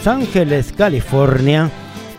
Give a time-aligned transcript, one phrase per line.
[0.00, 1.70] Los Ángeles, California.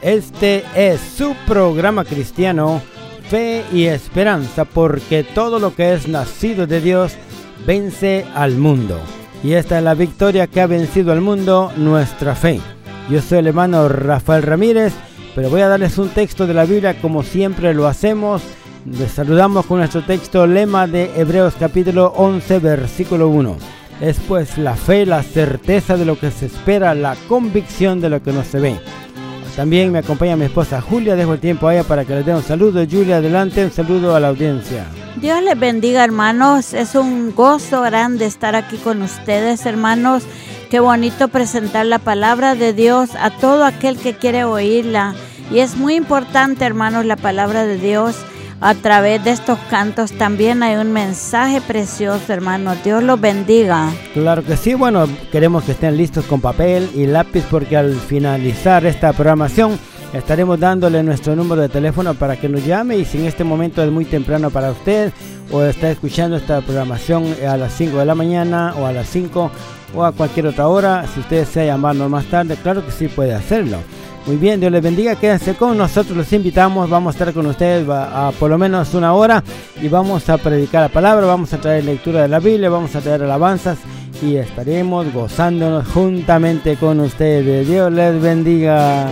[0.04, 2.80] Este es su programa cristiano,
[3.28, 7.14] Fe y Esperanza, porque todo lo que es nacido de Dios
[7.66, 9.00] vence al mundo.
[9.44, 12.62] Y esta es la victoria que ha vencido al mundo, nuestra fe.
[13.10, 14.94] Yo soy el hermano Rafael Ramírez,
[15.34, 18.44] pero voy a darles un texto de la Biblia como siempre lo hacemos.
[18.86, 23.81] Les saludamos con nuestro texto lema de Hebreos capítulo 11 versículo 1.
[24.02, 28.24] Es pues la fe, la certeza de lo que se espera, la convicción de lo
[28.24, 28.80] que no se ve.
[29.56, 32.34] También me acompaña mi esposa Julia, dejo el tiempo a ella para que le dé
[32.34, 32.84] un saludo.
[32.90, 34.86] Julia, adelante, un saludo a la audiencia.
[35.18, 40.24] Dios les bendiga hermanos, es un gozo grande estar aquí con ustedes hermanos.
[40.72, 45.14] Qué bonito presentar la palabra de Dios a todo aquel que quiere oírla.
[45.52, 48.16] Y es muy importante hermanos la palabra de Dios.
[48.64, 52.78] A través de estos cantos también hay un mensaje precioso, hermanos.
[52.84, 53.90] Dios los bendiga.
[54.14, 54.76] Claro que sí.
[54.76, 59.80] Bueno, queremos que estén listos con papel y lápiz porque al finalizar esta programación
[60.14, 63.82] estaremos dándole nuestro número de teléfono para que nos llame y si en este momento
[63.82, 65.12] es muy temprano para usted
[65.52, 69.52] o está escuchando esta programación a las 5 de la mañana o a las 5
[69.96, 73.34] o a cualquier otra hora, si usted desea llamarnos más tarde, claro que sí puede
[73.34, 73.80] hacerlo.
[74.26, 77.88] Muy bien, Dios les bendiga, quédense con nosotros, los invitamos, vamos a estar con ustedes
[77.90, 79.44] a, por lo menos una hora
[79.82, 83.02] y vamos a predicar la palabra, vamos a traer lectura de la Biblia, vamos a
[83.02, 83.80] traer alabanzas
[84.22, 87.68] y estaremos gozándonos juntamente con ustedes.
[87.68, 89.08] Dios les bendiga.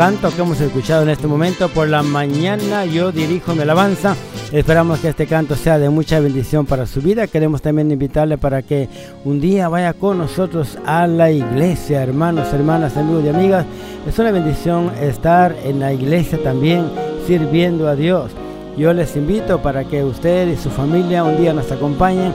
[0.00, 1.68] Canto que hemos escuchado en este momento.
[1.68, 4.16] Por la mañana yo dirijo mi alabanza.
[4.50, 7.26] Esperamos que este canto sea de mucha bendición para su vida.
[7.26, 8.88] Queremos también invitarle para que
[9.26, 13.66] un día vaya con nosotros a la iglesia, hermanos, hermanas, amigos y amigas.
[14.08, 16.86] Es una bendición estar en la iglesia también
[17.26, 18.30] sirviendo a Dios.
[18.78, 22.32] Yo les invito para que usted y su familia un día nos acompañen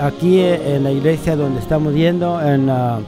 [0.00, 2.70] aquí en la iglesia donde estamos yendo en...
[2.70, 3.02] Uh,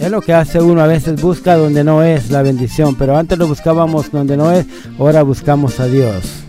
[0.01, 3.39] Es lo que hace uno a veces, busca donde no es la bendición, pero antes
[3.39, 4.67] lo buscábamos donde no es,
[4.99, 6.41] ahora buscamos a Dios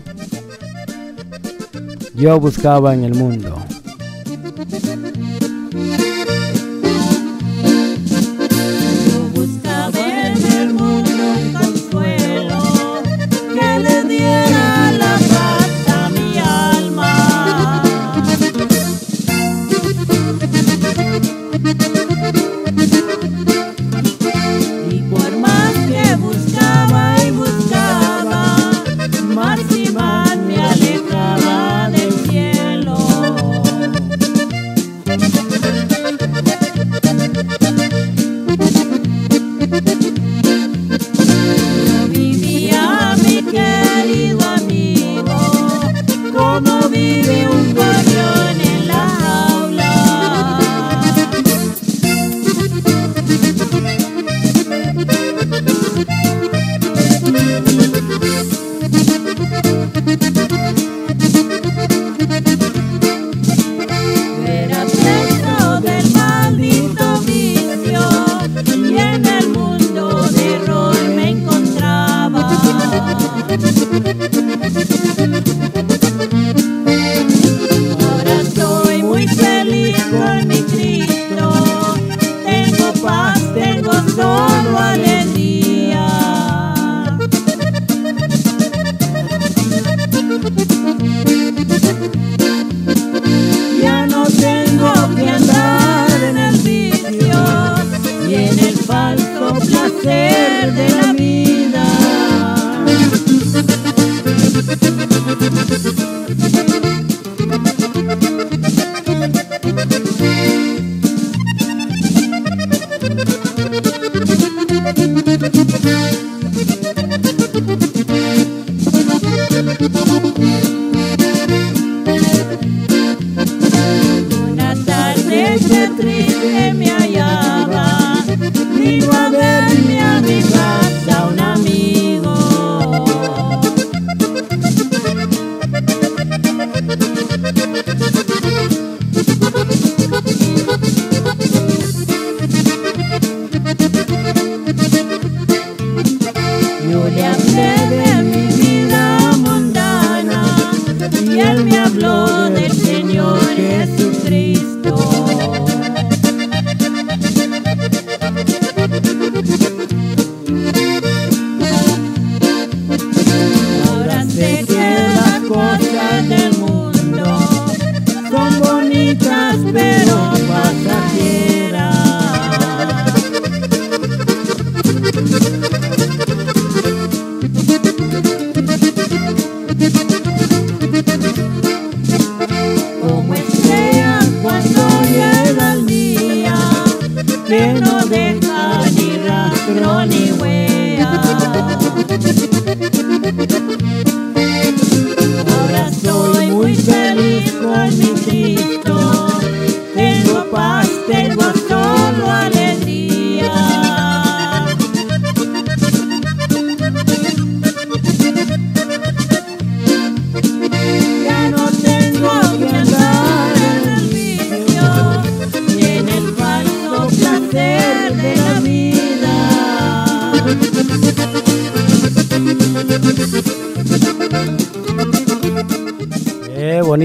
[2.14, 3.56] yo buscaba en el mundo.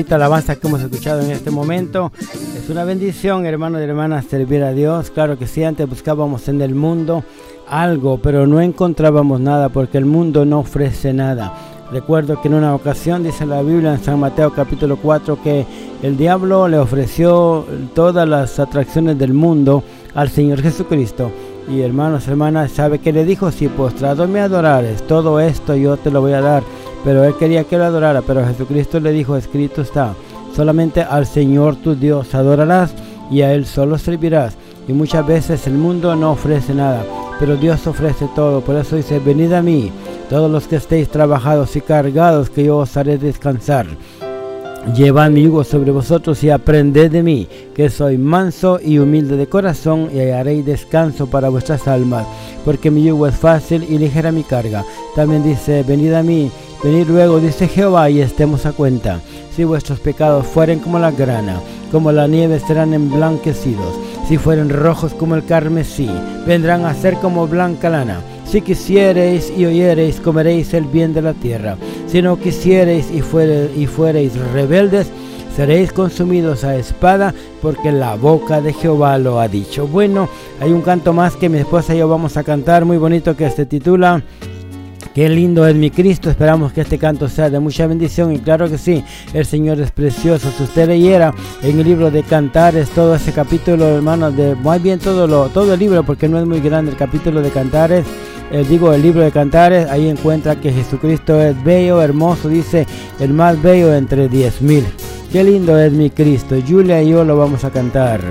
[0.08, 2.14] Bonita alabanza que hemos escuchado en este momento.
[2.56, 5.12] Es una bendición, hermanos y hermanas, servir a Dios.
[5.12, 7.26] Claro que sí, antes buscábamos en el mundo
[7.68, 11.54] algo, pero no encontrábamos nada porque el mundo no ofrece nada.
[11.92, 15.66] Recuerdo que en una ocasión dice la Biblia en San Mateo capítulo 4 que
[16.02, 19.84] el diablo le ofreció todas las atracciones del mundo
[20.16, 21.34] al Señor Jesucristo.
[21.70, 23.52] Y hermanos, hermanas, ¿sabe qué le dijo?
[23.52, 26.64] Si postrado me adorares, todo esto yo te lo voy a dar.
[27.08, 30.14] Pero él quería que lo adorara, pero Jesucristo le dijo, escrito está,
[30.54, 32.94] solamente al Señor tu Dios adorarás
[33.32, 34.58] y a Él solo servirás.
[34.90, 37.06] Y muchas veces el mundo no ofrece nada,
[37.40, 38.60] pero Dios ofrece todo.
[38.60, 39.90] Por eso dice, venid a mí,
[40.30, 43.88] todos los que estéis trabajados y cargados, que yo os haré descansar.
[44.94, 49.48] Llevad mi yugo sobre vosotros y aprended de mí, que soy manso y humilde de
[49.48, 52.26] corazón, y haréis descanso para vuestras almas,
[52.66, 54.84] porque mi yugo es fácil y ligera mi carga.
[55.16, 56.52] También dice, venid a mí,
[56.84, 59.20] venid luego, dice Jehová, y estemos a cuenta.
[59.56, 61.60] Si vuestros pecados fueren como la grana,
[61.92, 63.96] como la nieve serán emblanquecidos.
[64.28, 66.10] Si fueren rojos como el carmesí,
[66.46, 68.22] vendrán a ser como blanca lana.
[68.46, 71.78] Si quisiereis y oyereis, comeréis el bien de la tierra.
[72.08, 75.08] Si no quisiereis y, fuere, y fuereis rebeldes,
[75.56, 79.88] seréis consumidos a espada, porque la boca de Jehová lo ha dicho.
[79.88, 80.30] Bueno,
[80.60, 83.50] hay un canto más que mi esposa y yo vamos a cantar, muy bonito, que
[83.50, 84.22] se titula
[85.18, 86.30] Qué lindo es mi Cristo.
[86.30, 88.34] Esperamos que este canto sea de mucha bendición.
[88.34, 90.52] Y claro que sí, el Señor es precioso.
[90.56, 91.34] Si usted leyera
[91.64, 95.74] en el libro de Cantares todo ese capítulo, hermanos, de muy bien todo lo, todo
[95.74, 98.06] el libro, porque no es muy grande el capítulo de Cantares.
[98.52, 102.86] Eh, digo, el libro de Cantares, ahí encuentra que Jesucristo es bello, hermoso, dice
[103.20, 104.86] el más bello entre diez mil.
[105.32, 106.58] Qué lindo es mi Cristo.
[106.68, 108.22] Julia y yo lo vamos a cantar.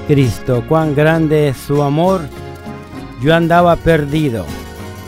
[0.00, 2.20] Cristo, cuán grande es su amor.
[3.22, 4.44] Yo andaba perdido,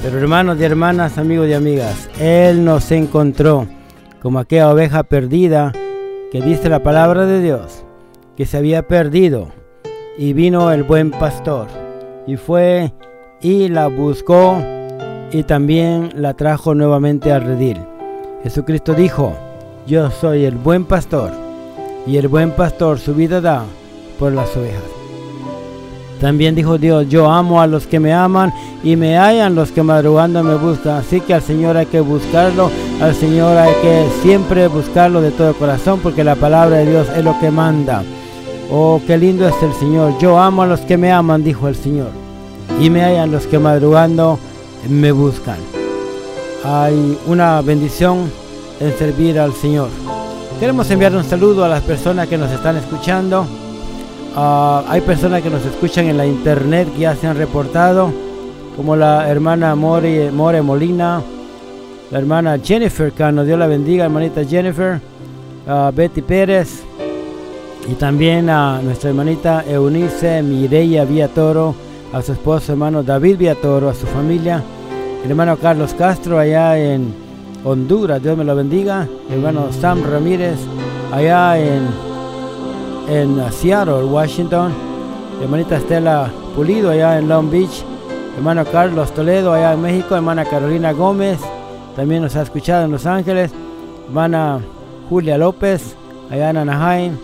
[0.02, 3.66] pero hermanos y hermanas, amigos y amigas, Él nos encontró
[4.23, 5.73] como aquella oveja perdida
[6.33, 7.85] que dice la palabra de Dios,
[8.37, 9.49] que se había perdido,
[10.16, 11.66] y vino el buen pastor,
[12.26, 12.92] y fue
[13.40, 14.62] y la buscó,
[15.33, 17.78] y también la trajo nuevamente al redil.
[18.42, 19.37] Jesucristo dijo,
[19.87, 21.30] yo soy el buen pastor,
[22.07, 23.64] y el buen pastor su vida da
[24.18, 24.82] por las ovejas.
[26.20, 29.82] También dijo Dios, yo amo a los que me aman y me hallan los que
[29.82, 30.96] madrugando me buscan.
[30.96, 32.70] Así que al Señor hay que buscarlo,
[33.00, 37.25] al Señor hay que siempre buscarlo de todo corazón porque la palabra de Dios es
[37.25, 38.02] lo que manda.
[38.70, 40.18] Oh, qué lindo es el Señor.
[40.18, 42.10] Yo amo a los que me aman, dijo el Señor.
[42.80, 44.38] Y me hallan los que madrugando
[44.88, 45.58] me buscan.
[46.64, 48.30] Hay una bendición
[48.80, 49.88] en servir al Señor.
[50.58, 53.46] Queremos enviar un saludo a las personas que nos están escuchando.
[54.40, 58.12] Ah, hay personas que nos escuchan en la internet que ya se han reportado,
[58.76, 61.21] como la hermana More, More Molina,
[62.12, 65.00] la hermana Jennifer Cano, Dios la bendiga, hermanita Jennifer,
[65.92, 66.85] Betty Pérez,
[67.90, 71.75] y también a nuestra hermanita Eunice Mireya Villatoro,
[72.12, 74.62] a su esposo hermano David Villatoro, a su familia,
[75.25, 77.12] el hermano Carlos Castro allá en
[77.64, 80.59] Honduras, Dios me lo bendiga, hermano Sam Ramírez
[81.12, 82.07] allá en
[83.08, 84.72] en Seattle, Washington,
[85.42, 87.84] hermanita Estela Pulido allá en Long Beach,
[88.36, 91.38] hermano Carlos Toledo allá en México, hermana Carolina Gómez,
[91.96, 93.52] también nos ha escuchado en Los Ángeles,
[94.06, 94.60] hermana
[95.08, 95.96] Julia López
[96.30, 97.16] allá en Anaheim,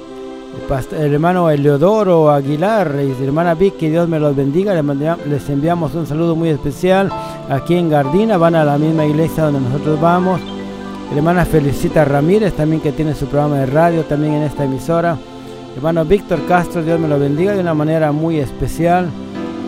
[0.92, 4.74] el, hermano Eleodoro Aguilar y hermana Vicky, Dios me los bendiga,
[5.28, 7.10] les enviamos un saludo muy especial
[7.50, 10.40] aquí en Gardina, van a la misma iglesia donde nosotros vamos.
[11.14, 15.16] Hermana Felicita Ramírez también que tiene su programa de radio también en esta emisora.
[15.76, 19.10] Hermano Víctor Castro, Dios me lo bendiga de una manera muy especial.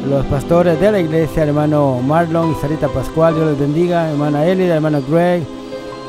[0.09, 4.09] Los pastores de la iglesia, hermano Marlon y Sarita Pascual, Dios les bendiga.
[4.09, 5.43] Hermana Elida, hermano Greg,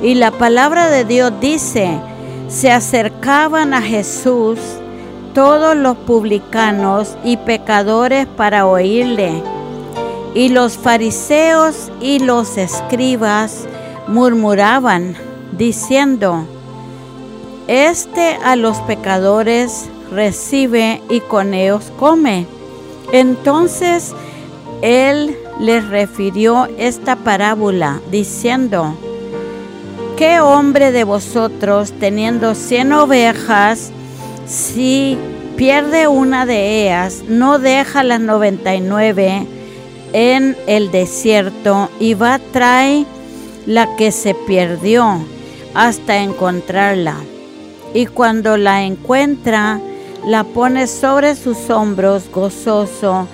[0.00, 1.98] Y la palabra de Dios dice,
[2.46, 4.60] se acercaban a Jesús
[5.34, 9.42] todos los publicanos y pecadores para oírle.
[10.36, 13.66] Y los fariseos y los escribas
[14.06, 15.16] murmuraban,
[15.50, 16.46] diciendo,
[17.66, 22.46] Este a los pecadores recibe y con ellos come.
[23.10, 24.14] Entonces
[24.82, 28.94] él les refirió esta parábola, diciendo,
[30.16, 33.90] ¿qué hombre de vosotros teniendo cien ovejas,
[34.46, 35.18] si
[35.56, 39.46] pierde una de ellas, no deja las noventa y nueve
[40.12, 43.04] en el desierto y va trae
[43.66, 45.24] la que se perdió
[45.74, 47.16] hasta encontrarla?
[47.94, 49.80] Y cuando la encuentra,
[50.24, 53.26] la pone sobre sus hombros gozoso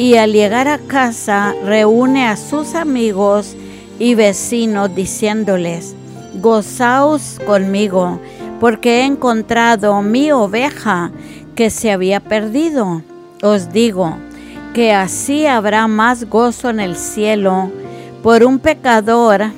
[0.00, 3.54] y al llegar a casa reúne a sus amigos
[3.98, 5.94] y vecinos diciéndoles,
[6.36, 8.18] gozaos conmigo,
[8.60, 11.10] porque he encontrado mi oveja
[11.54, 13.02] que se había perdido.
[13.42, 14.16] Os digo
[14.72, 17.70] que así habrá más gozo en el cielo
[18.22, 19.50] por un pecador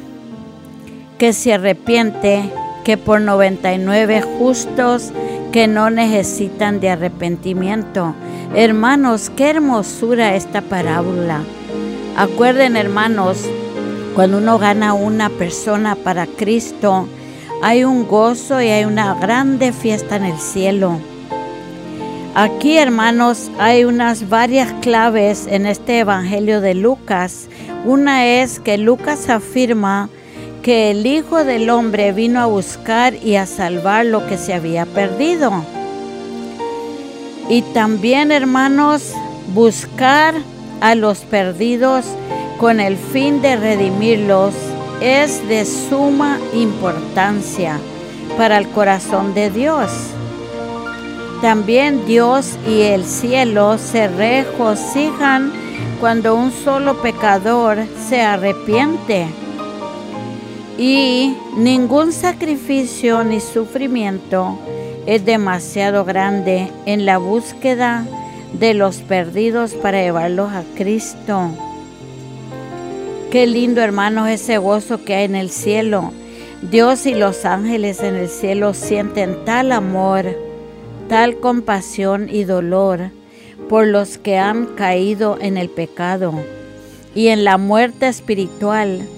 [1.19, 2.51] que se arrepiente
[2.83, 5.13] que por 99 justos
[5.53, 8.15] que no necesitan de arrepentimiento.
[8.55, 11.43] Hermanos, qué hermosura esta parábola.
[12.17, 13.39] Acuerden, hermanos,
[14.15, 17.07] cuando uno gana una persona para Cristo,
[17.63, 20.99] hay un gozo y hay una grande fiesta en el cielo.
[22.35, 27.49] Aquí, hermanos, hay unas varias claves en este Evangelio de Lucas.
[27.85, 30.09] Una es que Lucas afirma
[30.63, 34.87] que el Hijo del Hombre vino a buscar y a salvar lo que se había
[34.87, 35.53] perdido.
[37.49, 39.13] Y también, hermanos,
[39.53, 40.35] buscar
[40.81, 42.07] a los perdidos
[42.59, 44.55] con el fin de redimirlos
[45.01, 47.79] es de suma importancia
[48.37, 49.91] para el corazón de Dios.
[51.43, 55.53] También Dios y el cielo se regocijan
[56.01, 59.27] cuando un solo pecador se arrepiente.
[60.79, 64.59] Y ningún sacrificio ni sufrimiento
[65.07, 68.07] es demasiado grande en la búsqueda
[68.59, 71.51] de los perdidos para llevarlos a Cristo.
[73.31, 76.13] Qué lindo, hermanos, ese gozo que hay en el cielo.
[76.71, 80.27] Dios y los ángeles en el cielo sienten tal amor,
[81.09, 83.11] tal compasión y dolor
[83.69, 86.35] por los que han caído en el pecado
[87.15, 89.09] y en la muerte espiritual,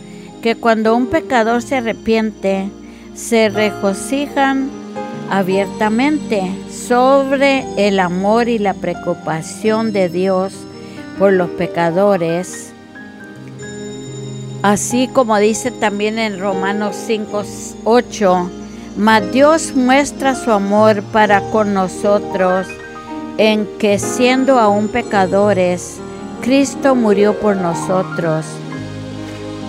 [0.45, 2.69] que cuando un pecador se arrepiente,
[3.15, 4.69] se regocijan
[5.31, 10.53] abiertamente sobre el amor y la preocupación de Dios
[11.19, 12.75] por los pecadores
[14.65, 17.43] Así como dice también en Romanos 5,
[17.85, 18.51] 8,
[18.99, 22.67] mas Dios muestra su amor para con nosotros
[23.37, 25.99] en que siendo aún pecadores,
[26.43, 28.47] Cristo murió por nosotros.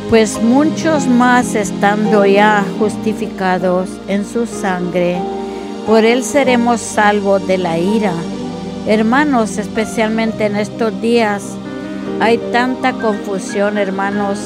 [0.10, 5.18] Pues muchos más estando ya justificados en su sangre,
[5.88, 8.13] por él seremos salvos de la ira.
[8.86, 11.44] Hermanos, especialmente en estos días,
[12.20, 14.38] hay tanta confusión, hermanos,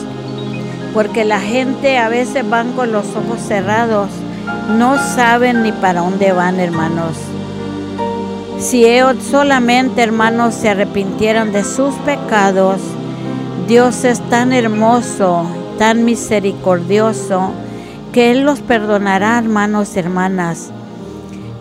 [0.93, 4.09] porque la gente a veces van con los ojos cerrados,
[4.77, 7.17] no saben ni para dónde van, hermanos.
[8.59, 12.79] Si ellos solamente, hermanos, se arrepintieran de sus pecados,
[13.69, 15.45] Dios es tan hermoso,
[15.77, 17.51] tan misericordioso,
[18.11, 20.71] que Él los perdonará, hermanos y hermanas.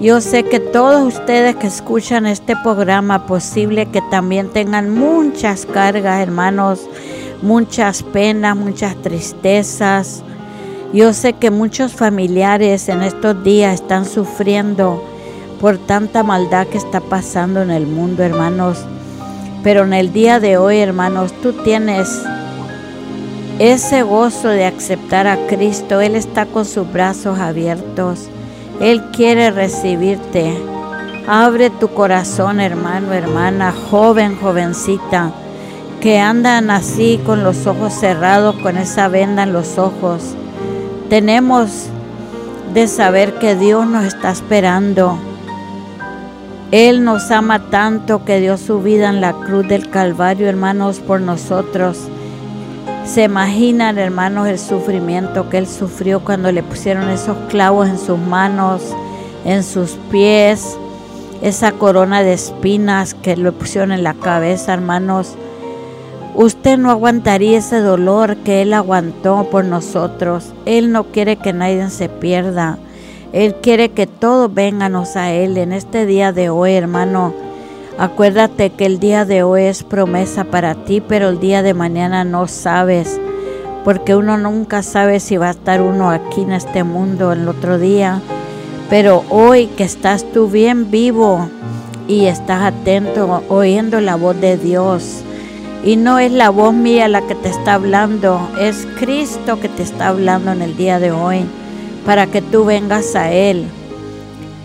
[0.00, 6.22] Yo sé que todos ustedes que escuchan este programa, posible que también tengan muchas cargas,
[6.22, 6.88] hermanos,
[7.42, 10.22] muchas penas, muchas tristezas.
[10.94, 15.04] Yo sé que muchos familiares en estos días están sufriendo
[15.60, 18.86] por tanta maldad que está pasando en el mundo, hermanos.
[19.62, 22.08] Pero en el día de hoy, hermanos, tú tienes
[23.58, 26.00] ese gozo de aceptar a Cristo.
[26.00, 28.28] Él está con sus brazos abiertos.
[28.80, 30.56] Él quiere recibirte.
[31.26, 35.32] Abre tu corazón, hermano, hermana, joven, jovencita
[36.00, 40.34] que andan así con los ojos cerrados, con esa venda en los ojos.
[41.08, 41.86] Tenemos
[42.72, 45.18] de saber que Dios nos está esperando.
[46.70, 51.18] Él nos ama tanto que dio su vida en la cruz del Calvario, hermanos, por
[51.22, 51.96] nosotros.
[53.06, 58.18] Se imaginan, hermanos, el sufrimiento que Él sufrió cuando le pusieron esos clavos en sus
[58.18, 58.82] manos,
[59.46, 60.76] en sus pies,
[61.40, 65.36] esa corona de espinas que le pusieron en la cabeza, hermanos.
[66.34, 70.52] Usted no aguantaría ese dolor que Él aguantó por nosotros.
[70.66, 72.78] Él no quiere que nadie se pierda.
[73.32, 77.34] Él quiere que todos venganos a Él en este día de hoy, hermano.
[77.98, 82.24] Acuérdate que el día de hoy es promesa para ti, pero el día de mañana
[82.24, 83.20] no sabes,
[83.84, 87.78] porque uno nunca sabe si va a estar uno aquí en este mundo el otro
[87.78, 88.22] día.
[88.88, 91.50] Pero hoy que estás tú bien vivo
[92.06, 95.22] y estás atento, oyendo la voz de Dios,
[95.84, 99.82] y no es la voz mía la que te está hablando, es Cristo que te
[99.82, 101.44] está hablando en el día de hoy
[102.08, 103.66] para que tú vengas a Él.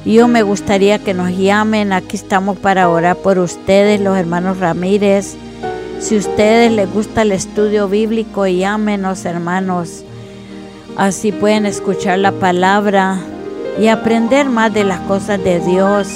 [0.05, 5.35] Yo me gustaría que nos llamen, aquí estamos para orar por ustedes, los hermanos Ramírez.
[5.99, 10.05] Si a ustedes les gusta el estudio bíblico, llámenos hermanos.
[10.95, 13.19] Así pueden escuchar la palabra
[13.77, 16.07] y aprender más de las cosas de Dios.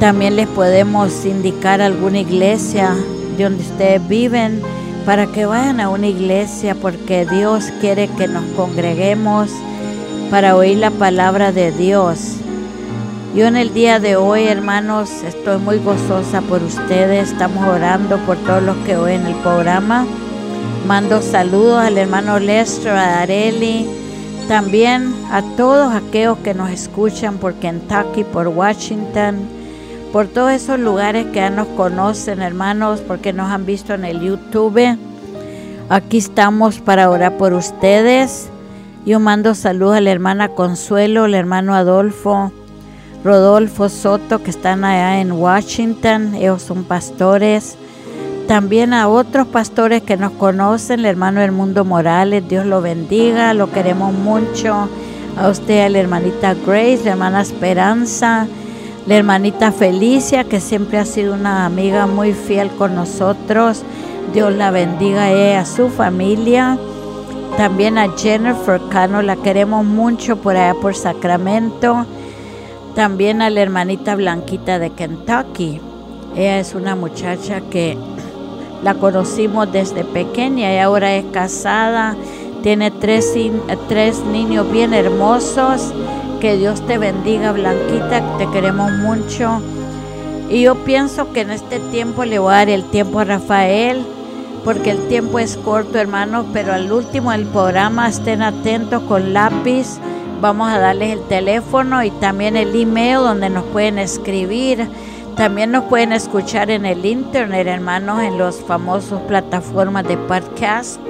[0.00, 2.94] También les podemos indicar alguna iglesia
[3.38, 4.60] donde ustedes viven
[5.06, 9.50] para que vayan a una iglesia porque Dios quiere que nos congreguemos
[10.34, 12.38] para oír la palabra de Dios.
[13.36, 17.30] Yo en el día de hoy, hermanos, estoy muy gozosa por ustedes.
[17.30, 20.04] Estamos orando por todos los que oyen el programa.
[20.88, 23.86] Mando saludos al hermano Lestro, a Areli,
[24.48, 29.36] También a todos aquellos que nos escuchan por Kentucky, por Washington,
[30.12, 34.20] por todos esos lugares que ya nos conocen, hermanos, porque nos han visto en el
[34.20, 34.98] YouTube.
[35.90, 38.50] Aquí estamos para orar por ustedes.
[39.06, 42.52] Yo mando saludos a la hermana Consuelo, al hermano Adolfo,
[43.22, 46.34] Rodolfo Soto, que están allá en Washington.
[46.34, 47.76] Ellos son pastores.
[48.48, 53.70] También a otros pastores que nos conocen, el hermano Mundo Morales, Dios lo bendiga, lo
[53.70, 54.88] queremos mucho.
[55.36, 58.46] A usted, a la hermanita Grace, la hermana Esperanza,
[59.06, 63.82] la hermanita Felicia, que siempre ha sido una amiga muy fiel con nosotros.
[64.32, 66.78] Dios la bendiga a ella, a su familia.
[67.56, 72.04] También a Jennifer Cano, la queremos mucho por allá por Sacramento.
[72.96, 75.80] También a la hermanita Blanquita de Kentucky.
[76.34, 77.96] Ella es una muchacha que
[78.82, 82.16] la conocimos desde pequeña y ahora es casada.
[82.64, 83.32] Tiene tres,
[83.88, 85.92] tres niños bien hermosos.
[86.40, 88.36] Que Dios te bendiga, Blanquita.
[88.36, 89.60] Te queremos mucho.
[90.50, 94.04] Y yo pienso que en este tiempo le voy a dar el tiempo a Rafael,
[94.64, 99.98] porque el tiempo es corto, hermanos, pero al último del programa estén atentos con lápiz.
[100.40, 104.88] Vamos a darles el teléfono y también el email donde nos pueden escribir
[105.36, 111.00] también nos pueden escuchar en el internet, hermanos, en los famosos plataformas de podcast.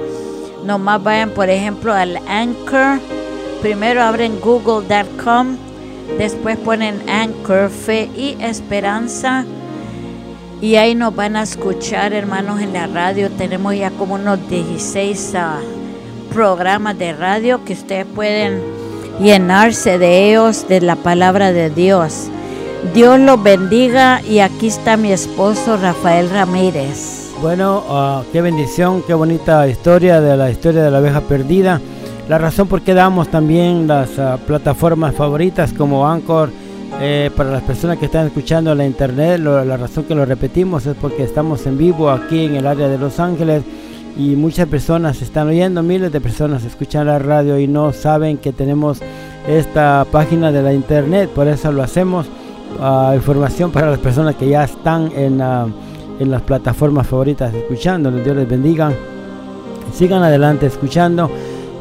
[0.63, 2.99] Nomás vayan, por ejemplo, al Anchor.
[3.61, 5.57] Primero abren google.com,
[6.17, 9.45] después ponen Anchor, Fe y Esperanza.
[10.65, 13.29] Y ahí nos van a escuchar, hermanos, en la radio.
[13.29, 15.59] Tenemos ya como unos 16 ah,
[16.33, 18.63] programas de radio que ustedes pueden
[19.21, 22.29] llenarse de ellos, de la palabra de Dios.
[22.95, 27.31] Dios los bendiga y aquí está mi esposo Rafael Ramírez.
[27.43, 31.79] Bueno, ah, qué bendición, qué bonita historia de la historia de la abeja perdida.
[32.27, 36.49] La razón por qué damos también las ah, plataformas favoritas como Anchor
[37.01, 40.85] eh, para las personas que están escuchando en la internet, la razón que lo repetimos
[40.85, 43.63] es porque estamos en vivo aquí en el área de Los Ángeles
[44.17, 48.53] y muchas personas están oyendo, miles de personas escuchan la radio y no saben que
[48.53, 48.99] tenemos
[49.47, 52.27] esta página de la internet, por eso lo hacemos
[53.15, 55.41] información para las personas que ya están en,
[56.19, 58.11] en las plataformas favoritas escuchando.
[58.11, 58.91] Dios les bendiga.
[59.93, 61.29] Sigan adelante escuchando.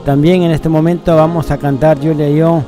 [0.05, 2.62] También en este momento vamos a cantar Julia y yo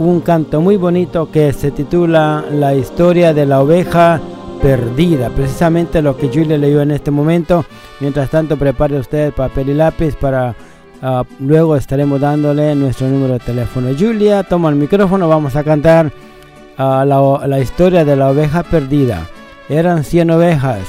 [0.00, 4.18] un canto muy bonito que se titula La historia de la oveja
[4.62, 5.28] perdida.
[5.28, 7.64] Precisamente lo que Julia leyó en este momento.
[8.00, 10.54] Mientras tanto, prepare usted papel y lápiz para
[11.38, 13.90] luego estaremos dándole nuestro número de teléfono.
[13.98, 16.10] Julia, toma el micrófono, vamos a cantar
[16.78, 19.26] la, historia de la oveja perdida.
[19.68, 20.80] Eran 100 ovejas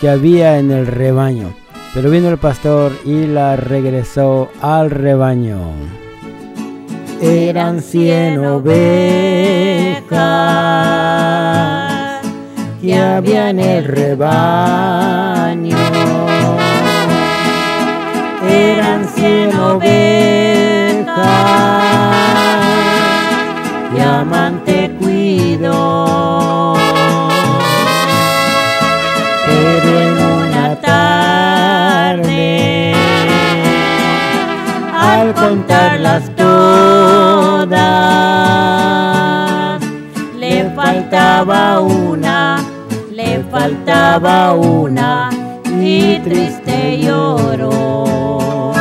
[0.00, 1.54] que había en el rebaño,
[1.94, 6.07] pero vino el pastor y la regresó al rebaño.
[7.20, 8.78] Eran 100 ovejas
[12.80, 15.76] que había en el rebaño.
[18.48, 20.47] Eran 100 ovejas
[40.36, 42.58] le faltaba una,
[43.12, 45.28] le faltaba una
[45.80, 48.72] y triste lloró.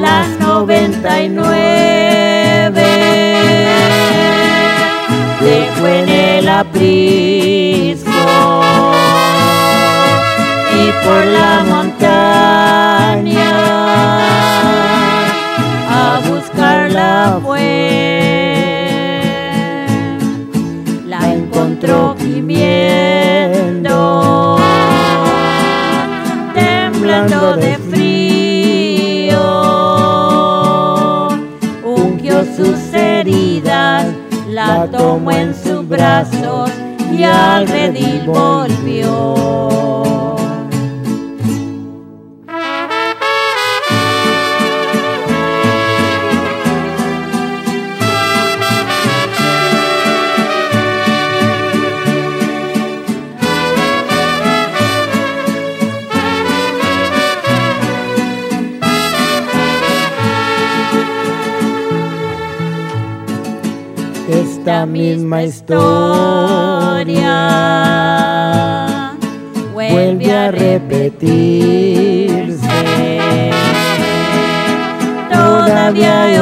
[0.00, 2.86] Las noventa y nueve
[5.40, 8.10] dejó en el aprisco
[10.74, 12.48] y por la montaña
[16.98, 18.26] buscarla fue.
[21.06, 23.94] La encontró gimiendo,
[26.54, 29.38] temblando de frío,
[31.84, 34.06] ungió sus heridas
[34.48, 36.70] la tomó en sus brazos
[37.12, 40.27] y al redil volvió.
[64.98, 65.76] Misma historia
[69.72, 71.98] vuelve a repetirse.
[75.94, 76.38] y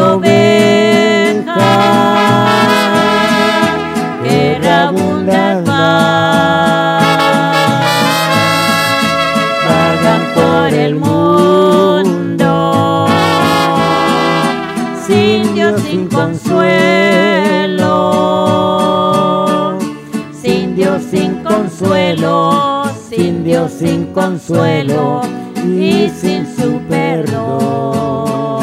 [24.37, 25.23] consuelo
[25.65, 28.63] y sin su perdón.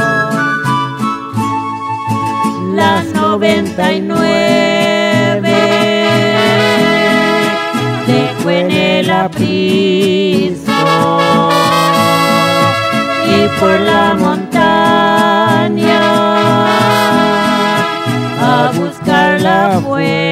[2.75, 5.41] Las noventa y nueve
[8.05, 10.73] dejó en el aprisco
[13.25, 16.01] y por la montaña
[18.41, 20.29] a buscarla fue.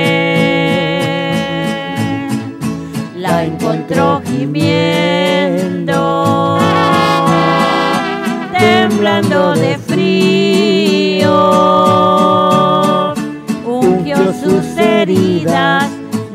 [3.18, 5.11] La encontró gimiendo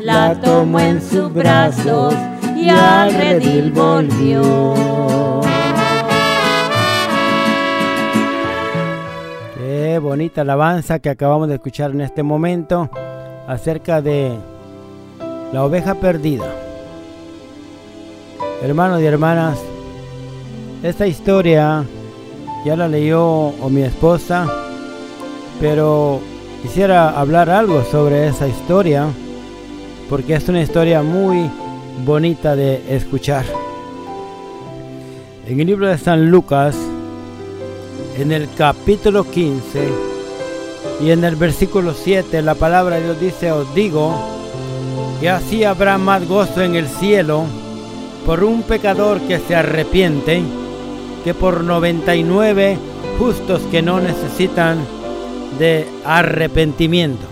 [0.01, 2.13] la tomó en sus brazos
[2.55, 5.41] y al redil volvió.
[9.55, 12.89] Qué bonita alabanza que acabamos de escuchar en este momento
[13.47, 14.37] acerca de
[15.51, 16.53] la oveja perdida.
[18.61, 19.59] Hermanos y hermanas,
[20.83, 21.83] esta historia
[22.65, 24.45] ya la leyó o mi esposa,
[25.59, 26.21] pero
[26.61, 29.07] quisiera hablar algo sobre esa historia
[30.09, 31.49] porque es una historia muy
[32.05, 33.45] bonita de escuchar.
[35.45, 36.75] En el libro de San Lucas,
[38.17, 39.87] en el capítulo 15
[41.01, 44.13] y en el versículo 7, la palabra de Dios dice, os digo,
[45.19, 47.45] que así habrá más gozo en el cielo
[48.25, 50.41] por un pecador que se arrepiente
[51.23, 52.77] que por 99
[53.19, 54.79] justos que no necesitan
[55.57, 57.25] de arrepentimiento.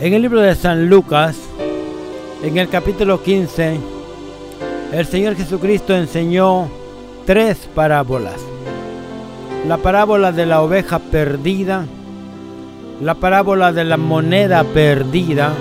[0.00, 1.36] En el libro de San Lucas,
[2.42, 3.78] en el capítulo 15,
[4.92, 6.68] el Señor Jesucristo enseñó
[7.24, 8.40] tres parábolas.
[9.66, 11.86] La parábola de la oveja perdida,
[13.00, 15.52] la parábola de la moneda perdida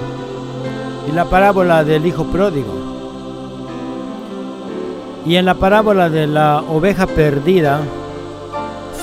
[1.07, 2.73] y la parábola del hijo pródigo.
[5.25, 7.79] Y en la parábola de la oveja perdida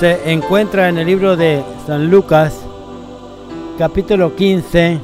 [0.01, 2.59] se encuentra en el libro de San Lucas,
[3.77, 4.99] capítulo 15,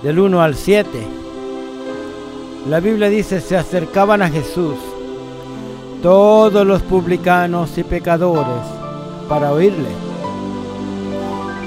[0.00, 0.88] del 1 al 7.
[2.70, 4.76] La Biblia dice, se acercaban a Jesús
[6.04, 8.62] todos los publicanos y pecadores
[9.28, 9.88] para oírle.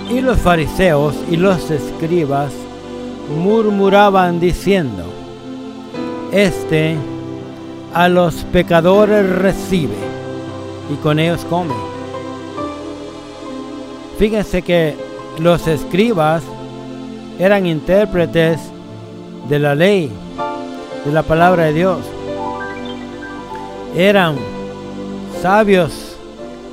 [0.10, 2.54] Y los fariseos y los escribas
[3.36, 5.04] murmuraban diciendo,
[6.32, 6.96] Este
[7.94, 9.98] a los pecadores recibe
[10.90, 11.89] y con ellos come.
[14.20, 14.96] Fíjense que
[15.40, 16.44] los escribas
[17.40, 18.60] eran intérpretes
[19.48, 20.12] de la ley,
[21.06, 22.00] de la palabra de Dios.
[23.96, 24.36] Eran
[25.42, 26.18] sabios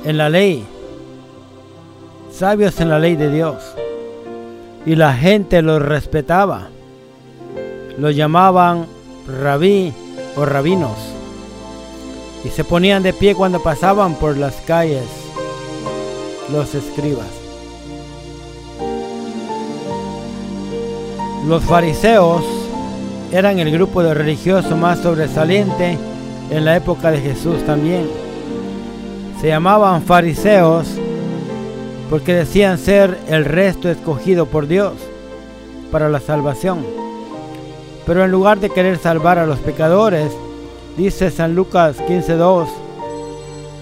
[0.03, 0.65] en la ley,
[2.33, 3.55] sabios en la ley de Dios.
[4.85, 6.67] Y la gente los respetaba.
[7.97, 8.87] Los llamaban
[9.25, 9.93] rabí
[10.35, 10.97] o rabinos
[12.43, 15.05] y se ponían de pie cuando pasaban por las calles
[16.51, 17.36] los escribas.
[21.47, 22.43] Los fariseos
[23.31, 25.97] eran el grupo de religiosos más sobresaliente
[26.49, 28.05] en la época de Jesús también.
[29.39, 30.87] Se llamaban fariseos
[32.09, 34.91] porque decían ser el resto escogido por Dios
[35.89, 36.85] para la salvación.
[38.05, 40.29] Pero en lugar de querer salvar a los pecadores,
[40.97, 42.67] dice San Lucas 15:2,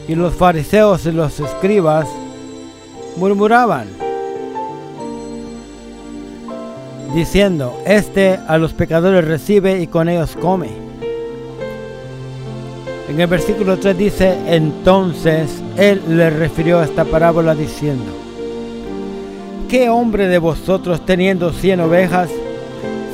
[0.08, 2.08] y los fariseos y los escribas
[3.18, 4.05] murmuraban,
[7.16, 10.68] diciendo, este a los pecadores recibe y con ellos come.
[13.10, 18.12] En el versículo 3 dice, entonces él le refirió esta parábola diciendo,
[19.70, 22.30] ¿qué hombre de vosotros teniendo cien ovejas,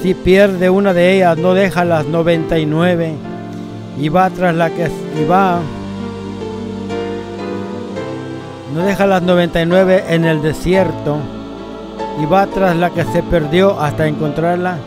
[0.02, 3.14] si pierde una de ellas, no deja las 99
[4.00, 4.88] y va tras la que
[5.22, 5.60] y va
[8.74, 11.18] no deja las 99 en el desierto
[12.20, 14.78] y va tras la que se perdió hasta encontrarla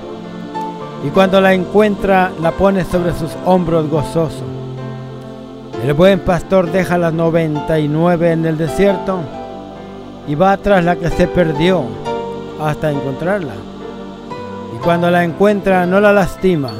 [1.04, 4.42] y cuando la encuentra la pone sobre sus hombros gozoso.
[5.82, 9.18] El buen pastor deja las 99 en el desierto
[10.26, 11.84] y va tras la que se perdió
[12.58, 13.52] hasta encontrarla.
[14.74, 16.70] Y cuando la encuentra no la lastima,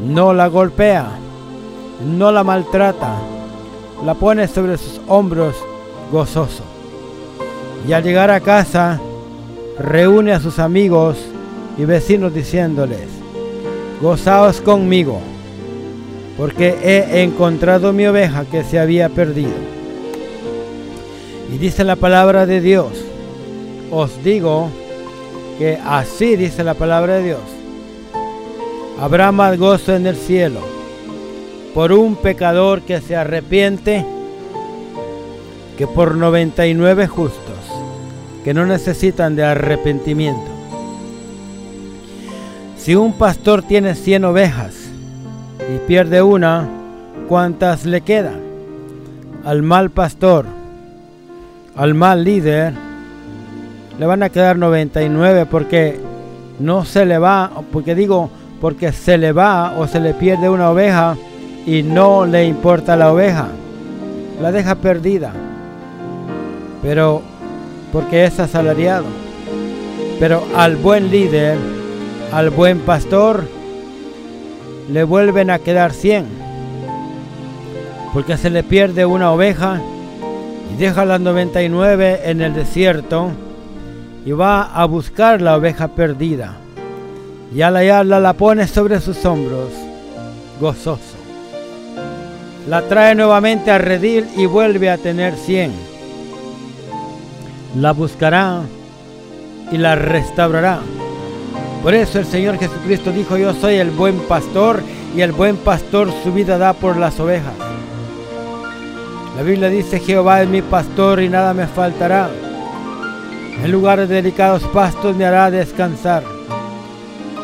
[0.00, 1.08] no la golpea,
[2.04, 3.16] no la maltrata,
[4.04, 5.56] la pone sobre sus hombros
[6.12, 6.62] gozoso.
[7.88, 9.00] Y al llegar a casa,
[9.78, 11.16] reúne a sus amigos
[11.76, 13.08] y vecinos diciéndoles,
[14.00, 15.20] gozaos conmigo,
[16.36, 19.54] porque he encontrado mi oveja que se había perdido.
[21.52, 22.88] Y dice la palabra de Dios,
[23.90, 24.68] os digo
[25.58, 27.40] que así dice la palabra de Dios,
[29.00, 30.60] habrá más gozo en el cielo
[31.74, 34.04] por un pecador que se arrepiente
[35.76, 37.45] que por 99 justos
[38.46, 40.46] que no necesitan de arrepentimiento.
[42.78, 44.76] Si un pastor tiene 100 ovejas
[45.74, 46.68] y pierde una,
[47.28, 48.38] ¿cuántas le quedan?
[49.44, 50.44] Al mal pastor,
[51.74, 52.72] al mal líder,
[53.98, 55.98] le van a quedar 99 porque
[56.60, 58.30] no se le va, porque digo,
[58.60, 61.16] porque se le va o se le pierde una oveja
[61.66, 63.48] y no le importa la oveja,
[64.40, 65.32] la deja perdida
[66.86, 67.20] pero
[67.96, 69.06] porque es asalariado.
[70.20, 71.56] Pero al buen líder,
[72.30, 73.44] al buen pastor,
[74.92, 76.26] le vuelven a quedar 100.
[78.12, 79.80] Porque se le pierde una oveja
[80.70, 83.30] y deja las 99 en el desierto
[84.26, 86.52] y va a buscar la oveja perdida.
[87.54, 89.70] Y al hallarla la pone sobre sus hombros,
[90.60, 91.16] gozoso.
[92.68, 95.95] La trae nuevamente a redil y vuelve a tener 100
[97.76, 98.62] la buscará
[99.70, 100.80] y la restaurará.
[101.82, 104.82] Por eso el Señor Jesucristo dijo, yo soy el buen pastor
[105.14, 107.52] y el buen pastor su vida da por las ovejas.
[109.36, 112.30] La Biblia dice, Jehová es mi pastor y nada me faltará.
[113.62, 116.22] En lugares de delicados pastos me hará descansar.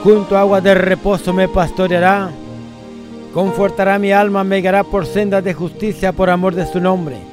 [0.02, 2.30] Junto a agua de reposo me pastoreará.
[3.34, 7.31] Confortará mi alma, me guiará por sendas de justicia por amor de su nombre.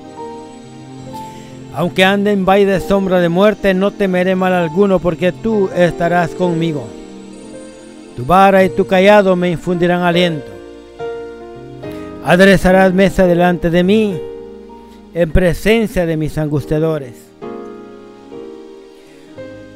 [1.74, 6.32] Aunque ande en valle de sombra de muerte, no temeré mal alguno, porque tú estarás
[6.32, 6.88] conmigo.
[8.15, 10.51] Tu vara y tu callado me infundirán aliento.
[12.26, 14.20] Aderezarás mesa delante de mí,
[15.13, 17.15] en presencia de mis angustiadores.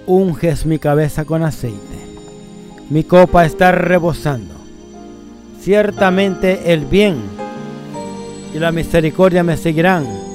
[0.05, 1.77] Unges mi cabeza con aceite.
[2.89, 4.53] Mi copa está rebosando.
[5.61, 7.15] Ciertamente el bien
[8.53, 10.32] y la misericordia me seguirán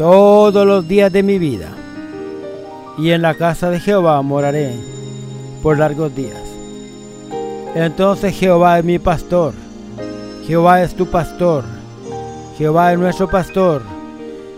[0.00, 1.68] todos los días de mi vida,
[2.96, 4.72] y en la casa de Jehová moraré
[5.62, 6.40] por largos días.
[7.74, 9.52] Entonces Jehová es mi pastor,
[10.46, 11.64] Jehová es tu pastor,
[12.56, 13.82] Jehová es nuestro pastor.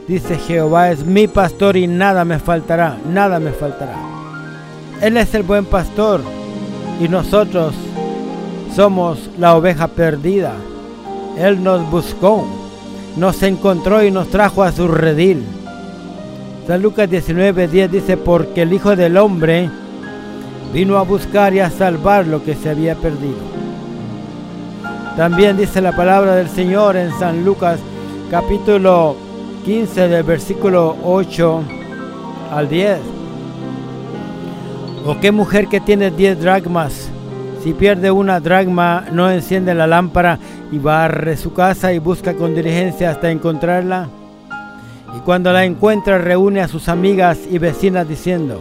[0.06, 3.96] Dice Jehová es mi pastor y nada me faltará, nada me faltará.
[5.00, 6.20] Él es el buen pastor
[7.00, 7.74] y nosotros
[8.76, 10.52] somos la oveja perdida.
[11.36, 12.46] Él nos buscó
[13.16, 15.42] nos encontró y nos trajo a su redil.
[16.66, 19.68] San Lucas 19, 10 dice, porque el Hijo del Hombre
[20.72, 23.52] vino a buscar y a salvar lo que se había perdido.
[25.16, 27.78] También dice la palabra del Señor en San Lucas
[28.30, 29.16] capítulo
[29.64, 31.62] 15 del versículo 8
[32.52, 32.98] al 10.
[35.04, 37.10] ¿O qué mujer que tiene 10 dragmas
[37.62, 40.40] si pierde una dragma, no enciende la lámpara
[40.72, 44.08] y barre su casa y busca con diligencia hasta encontrarla.
[45.14, 48.58] Y cuando la encuentra, reúne a sus amigas y vecinas diciendo,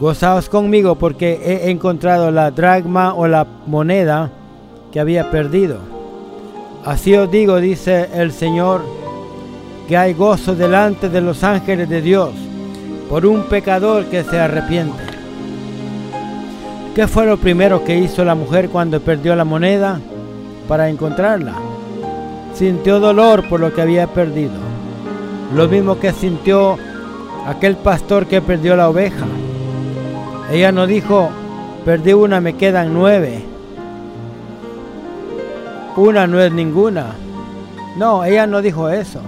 [0.00, 4.30] Gozaos conmigo porque he encontrado la dragma o la moneda
[4.90, 5.78] que había perdido.
[6.84, 8.82] Así os digo, dice el Señor,
[9.86, 12.30] que hay gozo delante de los ángeles de Dios
[13.10, 15.02] por un pecador que se arrepiente.
[16.94, 20.00] ¿Qué fue lo primero que hizo la mujer cuando perdió la moneda
[20.68, 21.54] para encontrarla?
[22.54, 24.54] Sintió dolor por lo que había perdido.
[25.54, 26.76] Lo mismo que sintió
[27.46, 29.26] aquel pastor que perdió la oveja.
[30.50, 31.30] Ella no dijo,
[31.84, 33.44] perdí una, me quedan nueve.
[35.96, 37.14] Una no es ninguna.
[37.96, 39.20] No, ella no dijo eso.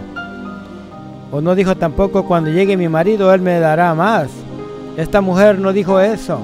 [1.30, 4.28] O no dijo tampoco, cuando llegue mi marido, él me dará más.
[4.96, 6.40] Esta mujer no dijo eso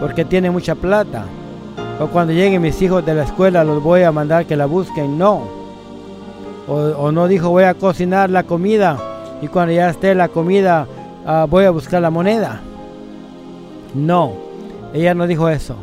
[0.00, 1.26] porque tiene mucha plata.
[2.00, 5.18] O cuando lleguen mis hijos de la escuela los voy a mandar que la busquen.
[5.18, 5.42] No.
[6.66, 8.96] O, no dijo voy a cocinar la comida
[9.42, 10.86] y cuando ya esté la comida
[11.26, 12.62] ah, voy a buscar la moneda.
[13.94, 14.32] No.
[14.94, 15.76] Ella no dijo eso.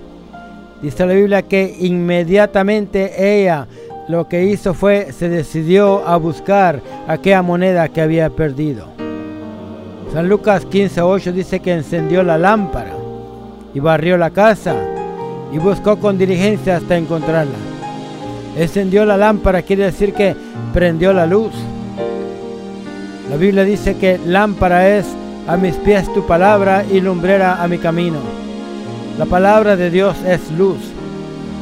[0.81, 3.67] Dice la Biblia que inmediatamente ella
[4.07, 8.87] lo que hizo fue se decidió a buscar aquella moneda que había perdido.
[10.13, 12.93] San Lucas 15:8 dice que encendió la lámpara
[13.73, 14.96] y barrió la casa
[15.51, 17.55] y buscó con diligencia hasta encontrarla.
[18.57, 20.35] Encendió la lámpara, quiere decir que
[20.73, 21.51] prendió la luz.
[23.29, 25.05] La Biblia dice que lámpara es
[25.47, 28.17] a mis pies tu palabra y lumbrera a mi camino.
[29.17, 30.77] La palabra de Dios es luz.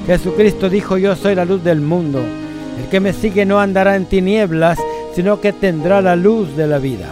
[0.07, 2.19] Jesucristo dijo, yo soy la luz del mundo.
[2.79, 4.79] El que me sigue no andará en tinieblas,
[5.13, 7.07] sino que tendrá la luz de la vida.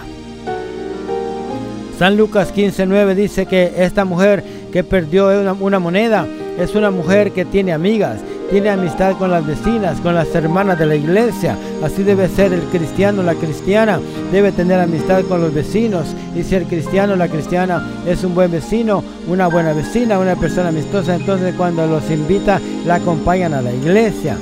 [1.98, 6.26] San Lucas 15:9 dice que esta mujer que perdió una, una moneda
[6.58, 10.86] es una mujer que tiene amigas, tiene amistad con las vecinas, con las hermanas de
[10.86, 11.58] la iglesia.
[11.82, 14.00] Así debe ser el cristiano, la cristiana,
[14.32, 16.16] debe tener amistad con los vecinos.
[16.36, 20.70] Y si el cristiano, la cristiana es un buen vecino, una buena vecina, una persona
[20.70, 24.38] amistosa, entonces cuando los invita, la acompañan a la iglesia.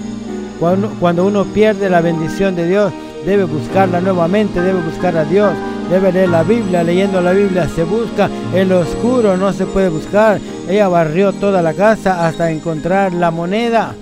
[0.60, 2.94] Cuando, cuando uno pierde la bendición de Dios,
[3.26, 5.54] debe buscarla nuevamente, debe buscar a Dios,
[5.92, 10.40] debe leer la Biblia, leyendo la Biblia se busca, en oscuro no se puede buscar.
[10.70, 13.94] Ella barrió toda la casa hasta encontrar la moneda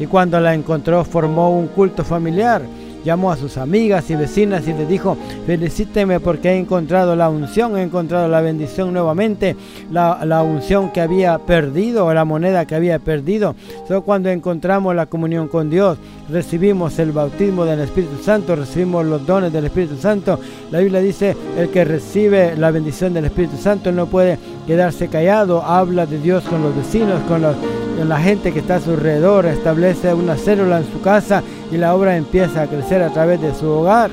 [0.00, 2.62] y cuando la encontró formó un culto familiar.
[3.08, 7.78] Llamó a sus amigas y vecinas y les dijo, felicíteme porque he encontrado la unción,
[7.78, 9.56] he encontrado la bendición nuevamente,
[9.90, 13.54] la, unción que había perdido o la moneda que había perdido.
[13.86, 15.96] Solo cuando encontramos la comunión con Dios,
[16.28, 20.38] recibimos el bautismo del Espíritu Santo, recibimos los dones del Espíritu Santo.
[20.70, 25.62] La Biblia dice, el que recibe la bendición del Espíritu Santo no puede quedarse callado,
[25.62, 27.56] habla de Dios con los vecinos, con los
[28.04, 31.42] la gente que está a su alrededor, establece una célula en su casa
[31.72, 34.10] y la obra empieza a crecer a través de su hogar.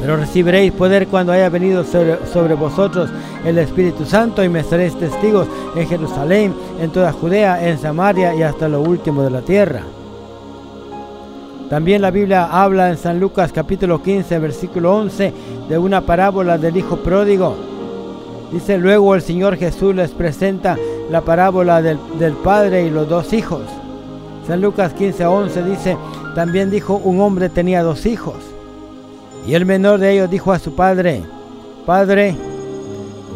[0.00, 3.10] Pero recibiréis poder cuando haya venido sobre, vosotros
[3.44, 8.42] el Espíritu Santo y me seréis testigos en Jerusalén, en toda Judea, en Samaria y
[8.42, 9.82] hasta lo último de la tierra.
[11.68, 15.32] También la Biblia habla en San Lucas capítulo 15, versículo 11,
[15.68, 17.54] de una parábola del Hijo Pródigo.
[18.50, 20.76] Dice, luego el Señor Jesús les presenta
[21.10, 21.98] la parábola del,
[22.44, 23.62] padre y los dos hijos.
[24.46, 25.96] San Lucas 15, 11 dice,
[26.34, 28.36] también dijo, un hombre tenía dos hijos.
[29.46, 31.22] Y el menor de ellos dijo a su padre,
[31.84, 32.36] Padre,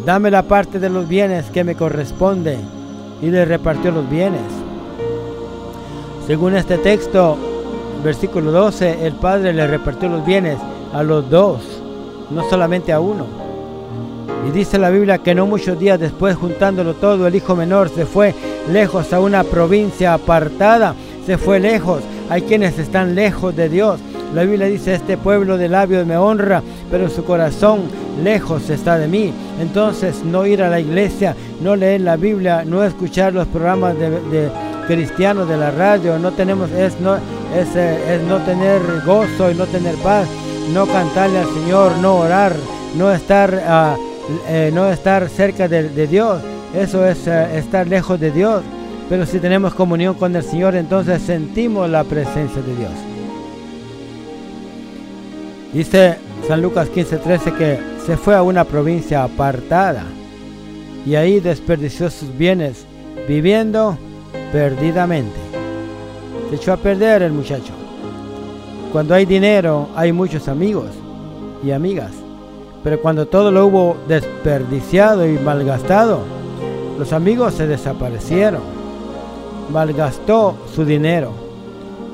[0.07, 2.59] dame la parte de los bienes que me corresponde.
[3.21, 4.43] Y le repartió los bienes.
[6.27, 7.37] Según este texto,
[8.05, 10.59] versículo 12, el padre le repartió los bienes
[10.93, 11.63] a los dos,
[12.31, 13.44] no solamente a uno.
[14.47, 18.05] Y dice la Biblia que no muchos días después, juntándolo todo, el hijo menor se
[18.05, 18.35] fue
[18.71, 20.95] lejos a una provincia apartada.
[21.27, 22.03] Se fue lejos.
[22.29, 24.01] Hay quienes están lejos de Dios.
[24.35, 27.83] La Biblia dice, este pueblo de labios me honra, pero su corazón
[28.23, 29.33] lejos está de mí.
[29.61, 34.51] Entonces no ir a la iglesia, no leer la Biblia, no escuchar los programas de,
[34.87, 39.55] cristianos de la radio, no tenemos, es no, es, eh, es no tener gozo y
[39.55, 40.27] no tener paz,
[40.75, 42.53] no cantarle al Señor, no orar,
[42.97, 43.63] no estar...
[43.67, 43.97] ah,
[44.49, 46.43] eh, no estar cerca de, Dios,
[46.75, 48.63] eso es eh, estar lejos de Dios.
[49.09, 52.93] Pero si tenemos comunión con el Señor, entonces sentimos la presencia de Dios.
[55.75, 56.17] Dice
[56.49, 60.05] San Lucas 15:13 que se fue a una provincia apartada
[61.05, 62.87] y ahí desperdició sus bienes
[63.29, 63.99] viviendo
[64.53, 65.37] perdidamente.
[66.49, 67.73] Se echó a perder el muchacho.
[68.93, 70.91] Cuando hay dinero hay muchos amigos
[71.65, 72.24] y amigas.
[72.85, 76.21] Pero cuando todo lo hubo desperdiciado y malgastado,
[76.99, 78.61] los amigos se desaparecieron.
[79.73, 81.33] Malgastó su dinero.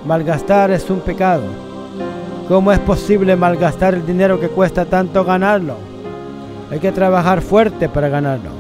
[0.07, 1.43] Malgastar es un pecado.
[2.47, 5.75] ¿Cómo es posible malgastar el dinero que cuesta tanto ganarlo?
[6.71, 8.51] Hay que trabajar fuerte para ganarlo.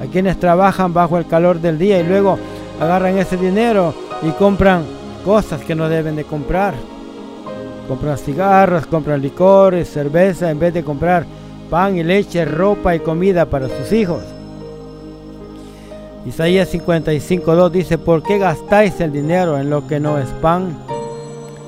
[0.00, 2.38] Hay quienes trabajan bajo el calor del día y luego
[2.80, 4.84] agarran ese dinero y compran
[5.24, 6.74] cosas que no deben de comprar.
[7.88, 11.26] Compran cigarros, compran licores, cerveza, en vez de comprar
[11.68, 14.22] pan y leche, ropa y comida para sus hijos.
[16.24, 20.76] Isaías 55.2 dice, ¿por qué gastáis el dinero en lo que no es pan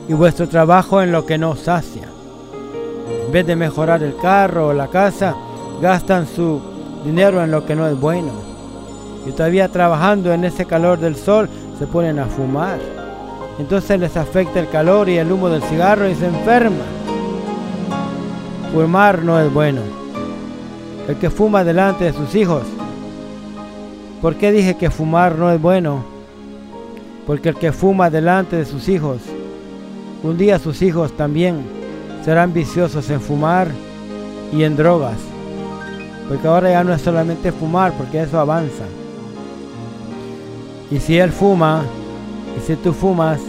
[0.08, 2.08] y vuestro trabajo en lo que no sacia?
[3.26, 5.34] En vez de mejorar el carro o la casa,
[5.82, 6.60] gastan su
[7.04, 8.30] dinero en lo que no es bueno.
[9.26, 11.48] Y todavía trabajando en ese calor del sol,
[11.78, 12.78] se ponen a fumar.
[13.58, 17.04] Entonces les afecta el calor y el humo del cigarro y se enferman.
[18.72, 19.80] Fumar no es bueno.
[21.08, 22.62] El que fuma delante de sus hijos.
[24.20, 26.04] ¿Por qué dije que fumar no es bueno?
[27.26, 29.18] Porque el que fuma delante de sus hijos,
[30.22, 31.62] un día sus hijos también
[32.24, 33.68] serán viciosos en fumar
[34.52, 35.18] y en drogas.
[36.28, 38.84] Porque ahora ya no es solamente fumar, porque eso avanza.
[40.90, 41.82] Y si él fuma,
[42.56, 43.40] y si tú fumas,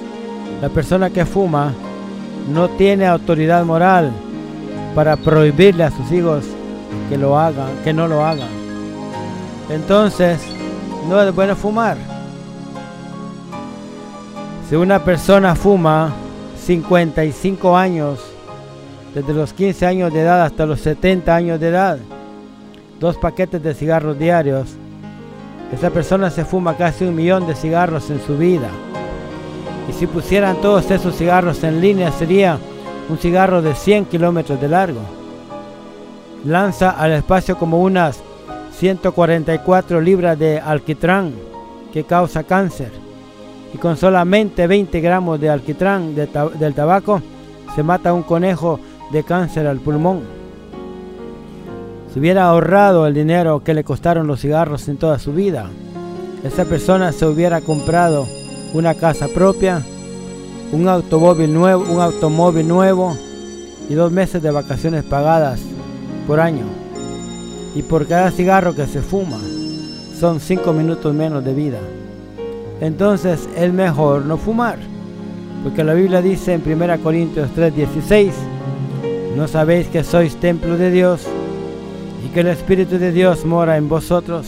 [0.61, 1.73] la persona que fuma
[2.51, 4.11] no tiene autoridad moral
[4.93, 6.45] para prohibirle a sus hijos
[7.09, 8.49] que lo hagan, que no lo hagan.
[9.69, 10.39] Entonces,
[11.09, 11.97] no es bueno fumar.
[14.69, 16.11] Si una persona fuma
[16.65, 18.19] 55 años
[19.13, 21.99] desde los 15 años de edad hasta los 70 años de edad,
[22.99, 24.69] dos paquetes de cigarros diarios,
[25.71, 28.69] esa persona se fuma casi un millón de cigarros en su vida.
[29.89, 32.57] Y si pusieran todos esos cigarros en línea sería
[33.09, 35.01] un cigarro de 100 kilómetros de largo.
[36.43, 38.19] Lanza al espacio como unas
[38.77, 41.33] 144 libras de alquitrán
[41.93, 42.91] que causa cáncer.
[43.73, 47.21] Y con solamente 20 gramos de alquitrán del tabaco
[47.75, 48.79] se mata un conejo
[49.11, 50.21] de cáncer al pulmón.
[52.13, 55.69] Si hubiera ahorrado el dinero que le costaron los cigarros en toda su vida,
[56.43, 58.25] esa persona se hubiera comprado
[58.75, 59.81] una casa propia,
[60.73, 63.15] un automóvil nuevo, un automóvil nuevo
[63.89, 65.61] y dos meses de vacaciones pagadas
[66.27, 66.65] por año.
[67.73, 69.39] Y por cada cigarro que se fuma,
[70.19, 71.79] son cinco minutos menos de vida.
[72.81, 74.77] Entonces es mejor no fumar,
[75.63, 78.33] porque la Biblia dice en 1 Corintios 3:16,
[79.37, 81.21] ¿no sabéis que sois templo de Dios
[82.25, 84.47] y que el Espíritu de Dios mora en vosotros?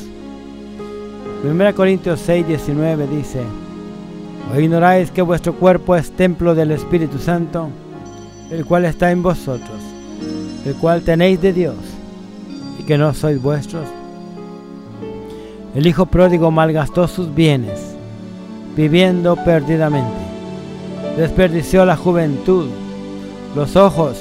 [1.45, 3.41] 1 Corintios 6:19 dice,
[4.51, 7.69] ¿o ignoráis que vuestro cuerpo es templo del Espíritu Santo,
[8.49, 9.79] el cual está en vosotros,
[10.65, 11.75] el cual tenéis de Dios,
[12.79, 13.85] y que no sois vuestros?
[15.75, 17.95] El hijo pródigo malgastó sus bienes,
[18.75, 20.17] viviendo perdidamente.
[21.17, 22.67] Desperdició la juventud,
[23.55, 24.17] los ojos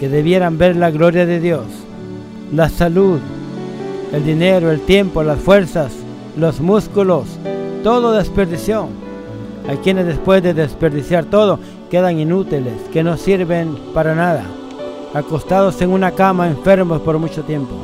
[0.00, 1.64] que debieran ver la gloria de Dios,
[2.52, 3.20] la salud,
[4.12, 5.92] el dinero, el tiempo, las fuerzas,
[6.36, 7.26] los músculos,
[7.82, 8.88] todo desperdició.
[9.68, 11.58] Hay quienes después de desperdiciar todo
[11.90, 14.44] quedan inútiles, que no sirven para nada,
[15.12, 17.74] acostados en una cama enfermos por mucho tiempo.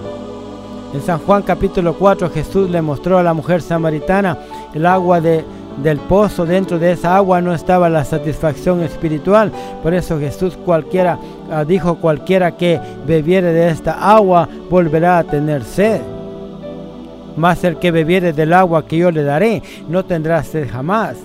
[0.95, 4.39] En San Juan capítulo 4 Jesús le mostró a la mujer samaritana
[4.75, 5.45] el agua de,
[5.83, 6.47] del pozo.
[6.47, 9.51] Dentro de esa agua no estaba la satisfacción espiritual.
[9.83, 11.19] Por eso Jesús cualquiera
[11.51, 16.01] ah, dijo cualquiera que bebiere de esta agua volverá a tener sed.
[17.37, 21.17] Mas el que bebiere del agua que yo le daré no tendrá sed jamás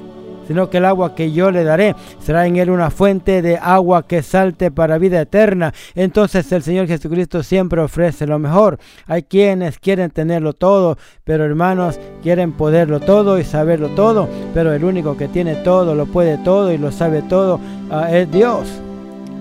[0.47, 4.07] sino que el agua que yo le daré será en él una fuente de agua
[4.07, 5.73] que salte para vida eterna.
[5.95, 8.79] Entonces el Señor Jesucristo siempre ofrece lo mejor.
[9.05, 14.83] Hay quienes quieren tenerlo todo, pero hermanos quieren poderlo todo y saberlo todo, pero el
[14.83, 17.59] único que tiene todo, lo puede todo y lo sabe todo
[17.91, 18.67] ah, es Dios.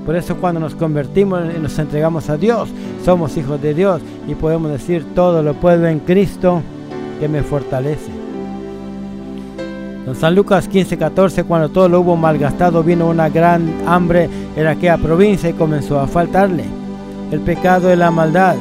[0.05, 2.69] Por eso cuando nos convertimos y nos entregamos a Dios,
[3.05, 6.63] somos hijos de Dios y podemos decir todo lo puedo en Cristo
[7.19, 8.16] que me fortalece.
[10.07, 14.99] En San Lucas 15:14, cuando todo lo hubo malgastado, vino una gran hambre en aquella
[14.99, 16.65] provincia y comenzó a faltarle.
[17.33, 18.55] El pecado y la maldad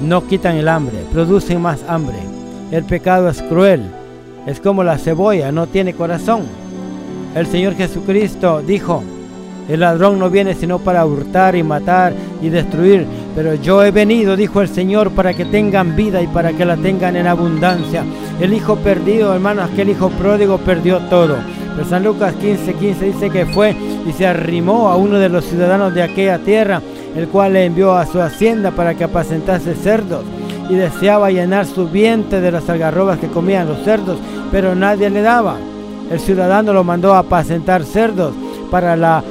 [0.00, 2.18] no quitan el hambre, producen más hambre.
[2.70, 3.82] El pecado es cruel,
[4.46, 6.42] es como la cebolla, no tiene corazón.
[7.34, 9.02] El Señor Jesucristo dijo,
[9.68, 12.12] el ladrón no viene sino para hurtar y matar
[12.42, 16.52] y destruir, pero yo he venido, dijo el Señor, para que tengan vida y para
[16.52, 18.04] que la tengan en abundancia.
[18.40, 21.36] El hijo perdido, hermanos, aquel hijo pródigo perdió todo.
[21.74, 23.74] Pero San Lucas 15, 15 dice que fue
[24.06, 26.80] y se arrimó a uno de los ciudadanos de aquella tierra,
[27.16, 30.24] el cual le envió a su hacienda para que apacentase cerdos
[30.68, 34.18] y deseaba llenar su vientre de las algarrobas que comían los cerdos,
[34.50, 35.56] pero nadie le daba.
[36.10, 38.34] El ciudadano lo mandó a apacentar cerdos
[38.70, 39.22] para la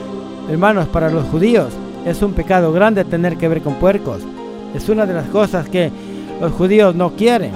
[0.50, 1.74] Hermanos, para los judíos
[2.06, 4.22] es un pecado grande tener que ver con puercos.
[4.76, 5.92] Es una de las cosas que
[6.42, 7.52] los judíos no quieren.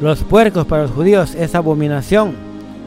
[0.00, 2.34] Los puercos para los judíos es abominación.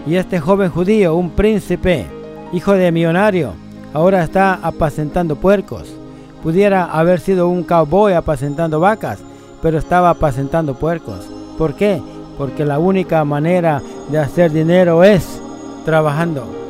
[0.05, 2.05] Y este joven judío, un príncipe,
[2.51, 3.53] hijo de millonario,
[3.93, 5.93] ahora está apacentando puercos.
[6.41, 9.19] Pudiera haber sido un cowboy apacentando vacas,
[9.61, 11.25] pero estaba apacentando puercos.
[11.57, 12.01] ¿Por qué?
[12.37, 15.41] Porque la única manera de hacer dinero es
[15.85, 16.62] trabajando.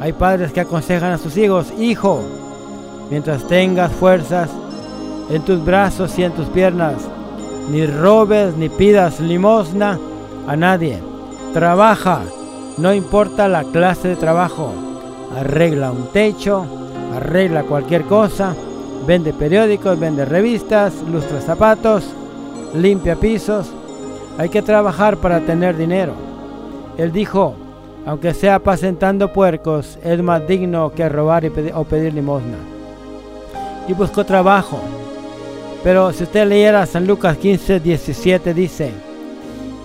[0.00, 2.20] Hay padres que aconsejan a sus hijos, hijo,
[3.10, 4.50] mientras tengas fuerzas
[5.30, 6.96] en tus brazos y en tus piernas,
[7.70, 9.98] ni robes ni pidas limosna
[10.46, 11.00] a nadie.
[11.52, 12.20] Trabaja,
[12.76, 14.72] no importa la clase de trabajo.
[15.36, 16.66] Arregla un techo,
[17.14, 18.54] arregla cualquier cosa,
[19.06, 22.04] vende periódicos, vende revistas, lustra zapatos,
[22.74, 23.68] limpia pisos.
[24.38, 26.12] Hay que trabajar para tener dinero.
[26.98, 27.54] Él dijo,
[28.06, 32.56] aunque sea apacentando puercos, es más digno que robar o pedir limosna.
[33.88, 34.78] Y buscó trabajo.
[35.82, 38.92] Pero si usted leyera San Lucas 15, 17, dice,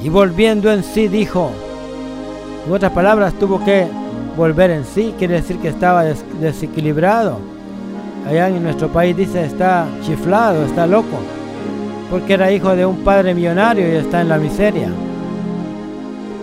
[0.03, 1.51] y volviendo en sí dijo,
[2.67, 3.87] en otras palabras, tuvo que
[4.37, 6.03] volver en sí, quiere decir que estaba
[6.39, 7.39] desequilibrado.
[8.27, 11.17] Allá en nuestro país dice, está chiflado, está loco,
[12.11, 14.89] porque era hijo de un padre millonario y está en la miseria.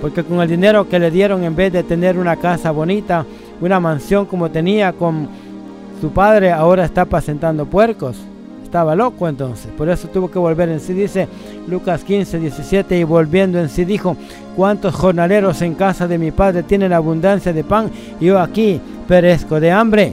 [0.00, 3.24] Porque con el dinero que le dieron, en vez de tener una casa bonita,
[3.60, 5.28] una mansión como tenía con
[6.00, 8.16] Su padre ahora está apacentando puercos.
[8.62, 10.92] Estaba loco entonces, por eso tuvo que volver en sí.
[10.92, 11.26] Dice
[11.66, 14.16] Lucas 15, 17, y volviendo en sí dijo,
[14.54, 17.90] ¿cuántos jornaleros en casa de mi padre tienen abundancia de pan?
[18.20, 20.12] Yo aquí perezco de hambre.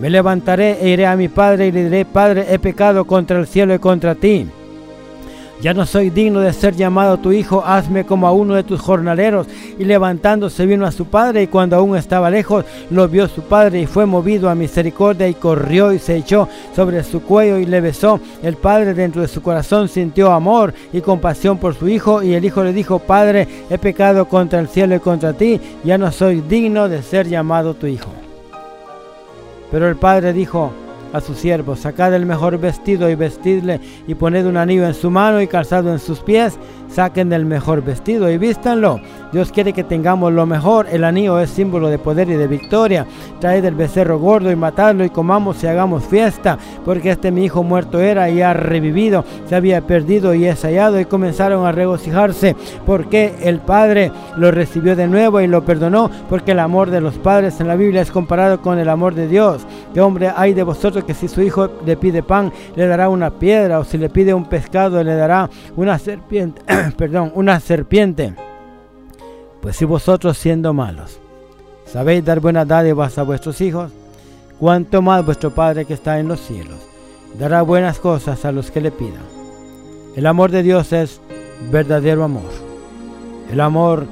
[0.00, 3.48] Me levantaré e iré a mi padre y le diré, Padre, he pecado contra el
[3.48, 4.46] cielo y contra ti
[5.60, 8.80] ya no soy digno de ser llamado tu hijo, hazme como a uno de tus
[8.80, 9.46] jornaleros.
[9.78, 13.80] Y levantándose vino a su padre, y cuando aún estaba lejos, lo vio su padre,
[13.80, 17.80] y fue movido a misericordia, y corrió y se echó sobre su cuello y le
[17.80, 18.20] besó.
[18.42, 22.44] El padre dentro de su corazón sintió amor y compasión por su hijo, y el
[22.44, 26.40] hijo le dijo, Padre, he pecado contra el cielo y contra ti, ya no soy
[26.40, 28.10] digno de ser llamado tu hijo.
[29.70, 30.72] Pero el padre dijo,
[31.12, 35.10] a su siervo, sacad el mejor vestido y vestidle y poned un anillo en su
[35.10, 39.00] mano y calzado en sus pies, saquen el mejor vestido y vístanlo.
[39.32, 43.06] Dios quiere que tengamos lo mejor, el anillo es símbolo de poder y de victoria.
[43.40, 47.62] Traed el becerro gordo y matadlo y comamos y hagamos fiesta, porque este mi hijo
[47.62, 52.56] muerto era y ha revivido, se había perdido y es hallado y comenzaron a regocijarse,
[52.86, 57.14] porque el Padre lo recibió de nuevo y lo perdonó, porque el amor de los
[57.14, 59.66] padres en la Biblia es comparado con el amor de Dios.
[59.92, 63.30] ¿Qué hombre hay de vosotros que si su hijo le pide pan, le dará una
[63.30, 66.62] piedra, o si le pide un pescado, le dará una serpiente?
[66.96, 68.34] perdón, una serpiente.
[69.60, 71.20] Pues si vosotros siendo malos
[71.86, 73.90] sabéis dar buenas dádivas a vuestros hijos,
[74.58, 76.88] cuanto más vuestro Padre que está en los cielos
[77.38, 79.22] dará buenas cosas a los que le pidan.
[80.16, 81.20] El amor de Dios es
[81.70, 82.50] verdadero amor.
[83.50, 84.06] El amor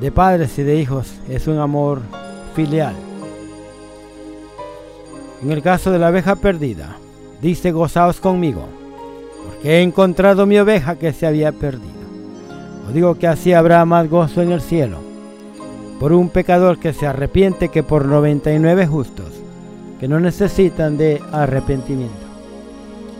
[0.00, 2.00] de padres y de hijos es un amor
[2.54, 2.94] filial.
[5.42, 6.96] En el caso de la oveja perdida,
[7.40, 8.68] dice gozaos conmigo,
[9.44, 11.90] porque he encontrado mi oveja que se había perdido.
[12.86, 14.98] Os digo que así habrá más gozo en el cielo
[15.98, 19.26] por un pecador que se arrepiente que por 99 justos
[20.00, 22.26] que no necesitan de arrepentimiento.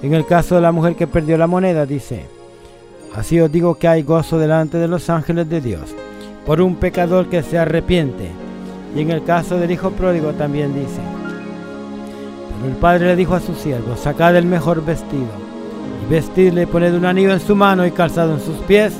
[0.02, 2.26] En el caso de la mujer que perdió la moneda, dice,
[3.14, 5.94] así os digo que hay gozo delante de los ángeles de Dios
[6.44, 8.28] por un pecador que se arrepiente.
[8.96, 11.00] Y en el caso del hijo pródigo también dice,
[12.64, 15.26] el padre le dijo a su siervo, sacad el mejor vestido
[16.04, 18.92] y vestidle, poned un anillo en su mano y calzado en sus pies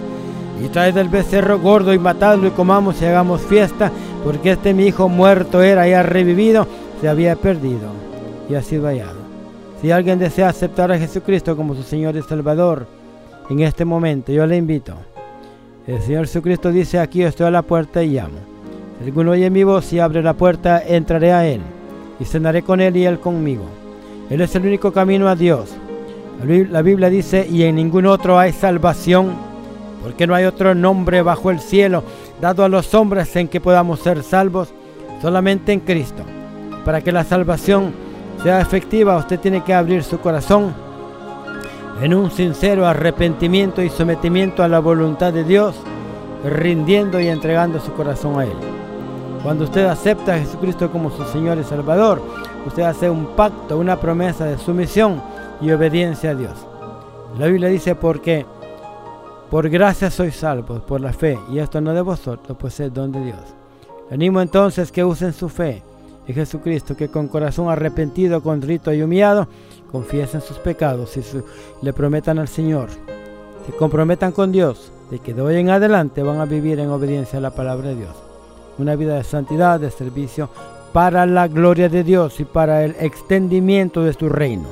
[0.63, 3.91] y traed el becerro gordo y matadlo y comamos y hagamos fiesta,
[4.25, 6.67] porque este mi hijo muerto era y ha revivido,
[7.01, 7.91] se había perdido
[8.49, 9.23] y ha sido hallado.
[9.81, 12.87] Si alguien desea aceptar a Jesucristo como su Señor y Salvador,
[13.49, 14.95] en este momento yo le invito.
[15.87, 18.39] El Señor Jesucristo dice, aquí estoy a la puerta y llamo.
[18.99, 21.61] Si alguno oye mi voz y abre la puerta, entraré a Él
[22.23, 23.65] y cenaré con Él y Él conmigo.
[24.31, 25.71] Él es el único camino a Dios.
[26.71, 29.35] La Biblia dice, y en ningún otro hay salvación
[30.03, 32.03] porque no hay otro nombre bajo el cielo
[32.41, 34.73] dado a los hombres en que podamos ser salvos,
[35.21, 36.23] solamente en Cristo.
[36.85, 37.93] Para que la salvación
[38.43, 40.75] sea efectiva, usted tiene que abrir su corazón
[42.01, 45.77] en un sincero arrepentimiento y sometimiento a la voluntad de Dios,
[46.45, 48.82] rindiendo y entregando su corazón a Él.
[49.43, 52.23] Cuando usted acepta a Jesucristo como su Señor y Salvador,
[52.65, 55.21] usted hace un pacto, una promesa de sumisión
[55.61, 56.55] y obediencia a Dios.
[57.39, 58.47] La Biblia dice porque
[59.51, 63.11] por gracia sois salvos, por la fe, y esto no de vosotros, pues es don
[63.11, 63.41] de Dios.
[64.13, 65.83] Animo entonces que usen su fe
[66.27, 69.49] en Jesucristo, que con corazón arrepentido, contrito y humillado,
[69.91, 71.23] confiesen sus pecados y
[71.83, 72.91] le prometan al Señor,
[73.67, 77.39] se comprometan con Dios, de que de hoy en adelante van a vivir en obediencia
[77.39, 78.32] a la palabra de Dios.
[78.79, 80.49] Una vida de santidad, de servicio,
[80.93, 84.69] para la gloria de Dios y para el extendimiento de su reino.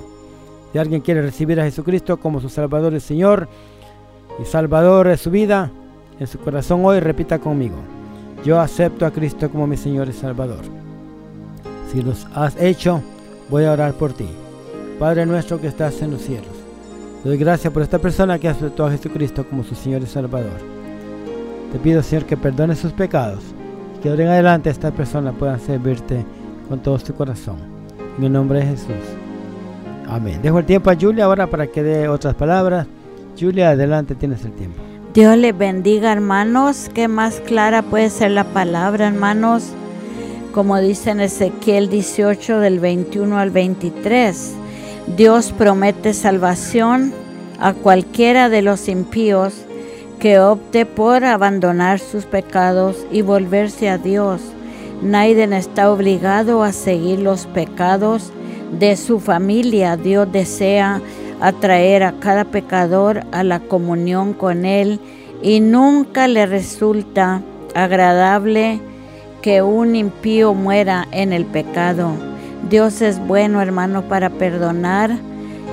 [0.72, 3.48] Si alguien quiere recibir a Jesucristo como su Salvador y Señor,
[4.40, 5.70] y Salvador de su vida,
[6.18, 7.76] en su corazón hoy repita conmigo,
[8.44, 10.60] yo acepto a Cristo como mi Señor y Salvador.
[11.90, 13.02] Si los has hecho,
[13.48, 14.28] voy a orar por ti.
[14.98, 16.46] Padre nuestro que estás en los cielos,
[17.24, 20.60] doy gracias por esta persona que aceptó a Jesucristo como su Señor y Salvador.
[21.72, 23.42] Te pido, Señor, que perdone sus pecados
[24.00, 26.24] que ahora en adelante esta persona pueda servirte
[26.68, 27.58] con todo su corazón.
[28.18, 28.96] En el nombre de Jesús.
[30.08, 30.40] Amén.
[30.42, 32.86] Dejo el tiempo a Julia ahora para que dé otras palabras.
[33.38, 34.82] Julia, adelante, tienes el tiempo.
[35.14, 36.90] Dios le bendiga, hermanos.
[36.94, 39.70] Qué más clara puede ser la palabra, hermanos.
[40.52, 44.54] Como dice en Ezequiel 18 del 21 al 23.
[45.16, 47.12] Dios promete salvación
[47.60, 49.64] a cualquiera de los impíos
[50.20, 54.42] que opte por abandonar sus pecados y volverse a Dios.
[55.02, 58.30] Nadie está obligado a seguir los pecados
[58.78, 59.96] de su familia.
[59.96, 61.00] Dios desea
[61.40, 65.00] atraer a cada pecador a la comunión con Él
[65.42, 67.40] y nunca le resulta
[67.74, 68.80] agradable
[69.40, 72.10] que un impío muera en el pecado.
[72.68, 75.16] Dios es bueno, hermano, para perdonar.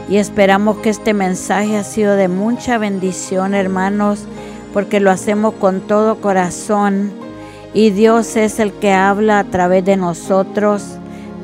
[0.10, 4.26] Y esperamos que este mensaje ha sido de mucha bendición, hermanos,
[4.74, 7.12] porque lo hacemos con todo corazón.
[7.74, 10.84] Y Dios es el que habla a través de nosotros,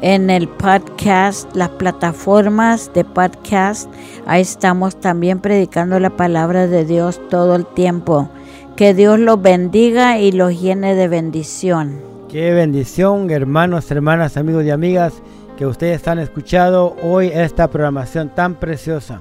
[0.00, 3.90] en el podcast, las plataformas de podcast.
[4.26, 8.30] Ahí estamos también predicando la palabra de Dios todo el tiempo.
[8.74, 12.00] Que Dios los bendiga y los llene de bendición.
[12.30, 15.12] Qué bendición, hermanos, hermanas, amigos y amigas
[15.58, 19.20] que ustedes han escuchado hoy esta programación tan preciosa.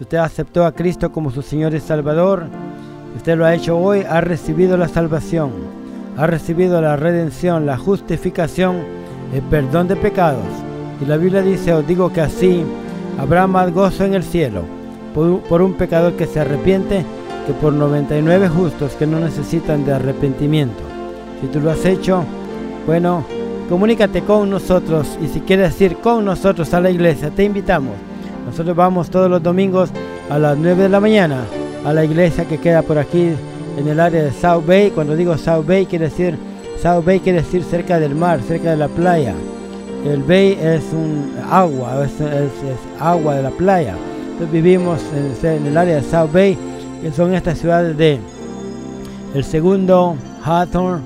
[0.00, 2.44] Usted aceptó a Cristo como su Señor y Salvador,
[3.14, 5.52] usted lo ha hecho hoy, ha recibido la salvación,
[6.16, 8.76] ha recibido la redención, la justificación,
[9.32, 10.44] el perdón de pecados.
[11.00, 12.62] Y la Biblia dice, os digo que así
[13.18, 14.62] habrá más gozo en el cielo
[15.14, 17.04] por, un pecador que se arrepiente
[17.46, 20.82] que por 99 justos que no necesitan de arrepentimiento.
[21.40, 22.24] Si tú lo has hecho,
[22.86, 23.24] bueno,
[23.68, 27.94] comunícate con nosotros y si quieres ir con nosotros a la iglesia, te invitamos.
[28.46, 29.90] Nosotros vamos todos los domingos
[30.30, 31.44] a las 9 de la mañana
[31.84, 33.32] a la iglesia que queda por aquí
[33.78, 34.90] en el área de South Bay.
[34.90, 36.36] Cuando digo South Bay quiere decir
[36.82, 39.34] South Bay quiere decir cerca del mar, cerca de la playa.
[40.04, 42.12] El bay es un agua, es,
[43.00, 43.94] agua de la playa.
[44.32, 45.00] Entonces vivimos
[45.44, 46.58] en, el área de South Bay,
[47.00, 48.18] que son estas ciudades de
[49.34, 51.00] el segundo, Hawthorne,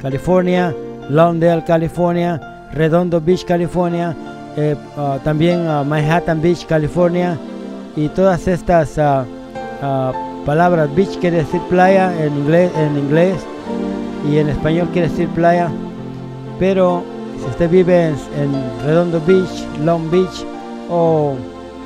[0.00, 0.72] California,
[1.10, 2.40] Lawndale, California,
[2.72, 4.14] Redondo Beach, California,
[4.56, 7.36] eh, uh, también uh, Manhattan Beach, California,
[7.96, 9.24] y todas estas uh,
[10.44, 13.36] palabras, beach quiere decir playa en inglés, en inglés,
[14.30, 15.70] y en español quiere decir playa,
[16.58, 17.02] pero
[17.38, 18.16] si usted vive en,
[18.84, 20.44] Redondo Beach, Long Beach
[20.90, 21.34] o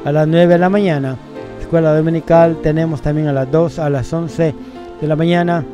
[0.04, 1.16] a las 9 de la mañana.
[1.60, 4.54] Escuela dominical tenemos también a las 2, a las 11
[5.00, 5.64] de la mañana.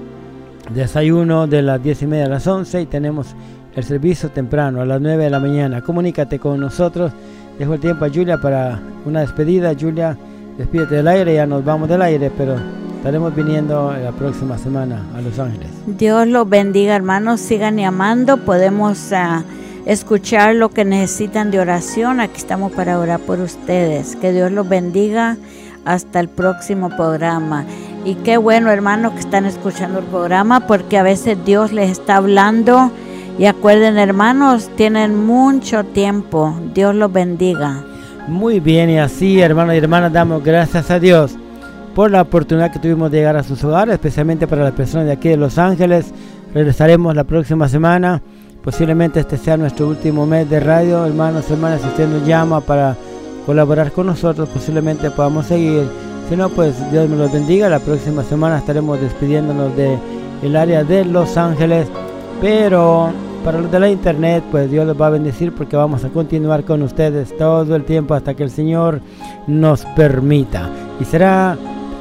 [0.74, 3.36] Desayuno de las 10 y media a las 11 y tenemos
[3.74, 5.80] el servicio temprano a las 9 de la mañana.
[5.80, 7.12] Comunícate con nosotros.
[7.56, 9.72] Dejo el tiempo a Julia para una despedida.
[9.78, 10.18] Julia,
[10.58, 12.56] despídete del aire, ya nos vamos del aire, pero
[13.06, 15.68] estaremos viniendo la próxima semana a Los Ángeles.
[15.86, 17.40] Dios los bendiga, hermanos.
[17.40, 18.38] Sigan llamando.
[18.38, 19.44] Podemos uh,
[19.88, 22.18] escuchar lo que necesitan de oración.
[22.18, 24.16] Aquí estamos para orar por ustedes.
[24.16, 25.36] Que Dios los bendiga.
[25.84, 27.64] Hasta el próximo programa.
[28.04, 32.16] Y qué bueno, hermanos, que están escuchando el programa, porque a veces Dios les está
[32.16, 32.90] hablando
[33.38, 36.58] y acuerden, hermanos, tienen mucho tiempo.
[36.74, 37.84] Dios los bendiga.
[38.26, 41.36] Muy bien, y así, hermanos y hermanas, damos gracias a Dios
[41.96, 45.12] por la oportunidad que tuvimos de llegar a sus hogares, especialmente para las personas de
[45.12, 46.12] aquí de Los Ángeles.
[46.52, 48.20] Regresaremos la próxima semana.
[48.62, 51.06] Posiblemente este sea nuestro último mes de radio.
[51.06, 52.98] Hermanos, hermanas, si usted nos llama para
[53.46, 55.84] colaborar con nosotros, posiblemente podamos seguir.
[56.28, 57.70] Si no, pues Dios me los bendiga.
[57.70, 59.96] La próxima semana estaremos despidiéndonos de
[60.42, 61.88] el área de Los Ángeles.
[62.42, 63.08] Pero
[63.42, 66.64] para los de la internet, pues Dios los va a bendecir porque vamos a continuar
[66.64, 69.00] con ustedes todo el tiempo hasta que el Señor
[69.46, 70.68] nos permita.
[71.00, 71.56] Y será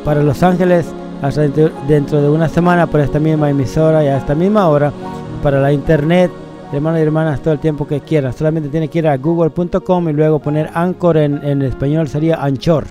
[0.06, 0.86] para Los Ángeles
[1.22, 4.94] hasta dentro de una semana por esta misma emisora y a esta misma hora.
[5.42, 6.32] Para la internet,
[6.72, 8.32] hermanos y hermanas, todo el tiempo que quieran.
[8.32, 12.86] Solamente tiene que ir a google.com y luego poner Anchor en, en español sería Anchor.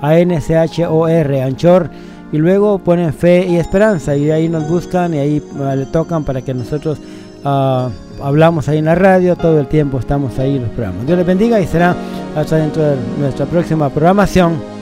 [0.00, 1.90] A-N-C-H-O-R, Anchor
[2.32, 6.24] y luego ponen fe y esperanza y ahí nos buscan y ahí uh, le tocan
[6.24, 6.98] para que nosotros
[7.44, 7.88] uh,
[8.22, 11.26] hablamos ahí en la radio todo el tiempo estamos ahí en los programas Dios les
[11.26, 11.96] bendiga y será
[12.36, 14.79] hasta dentro de nuestra próxima programación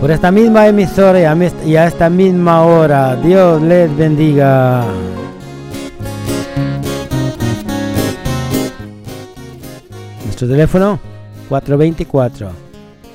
[0.00, 4.84] por esta misma emisora y a, esta misma hora Dios les bendiga
[10.24, 10.98] nuestro teléfono
[11.48, 12.50] 424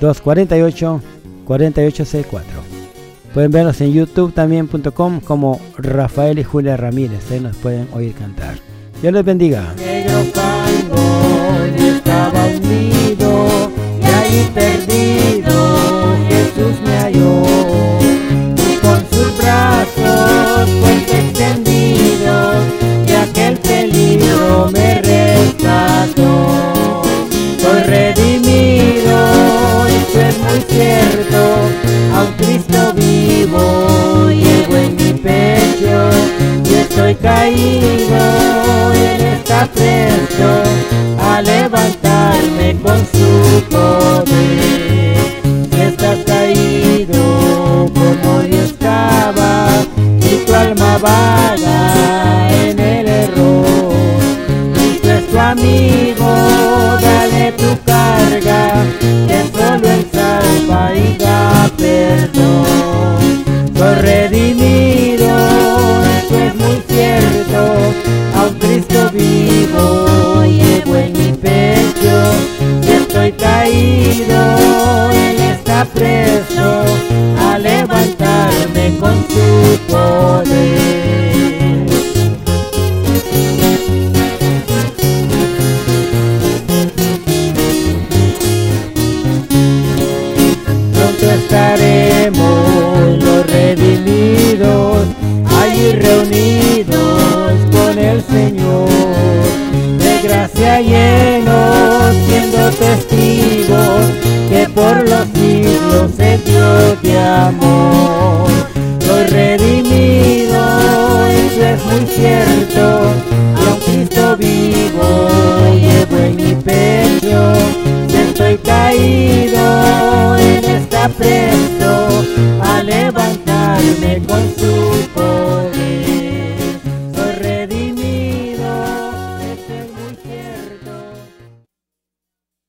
[0.00, 1.00] 248
[1.44, 2.72] 4864
[3.32, 7.30] Pueden vernos en youtube también.com como Rafael y Julia Ramírez.
[7.30, 8.56] Ahí nos pueden oír cantar.
[9.00, 9.72] Dios les bendiga.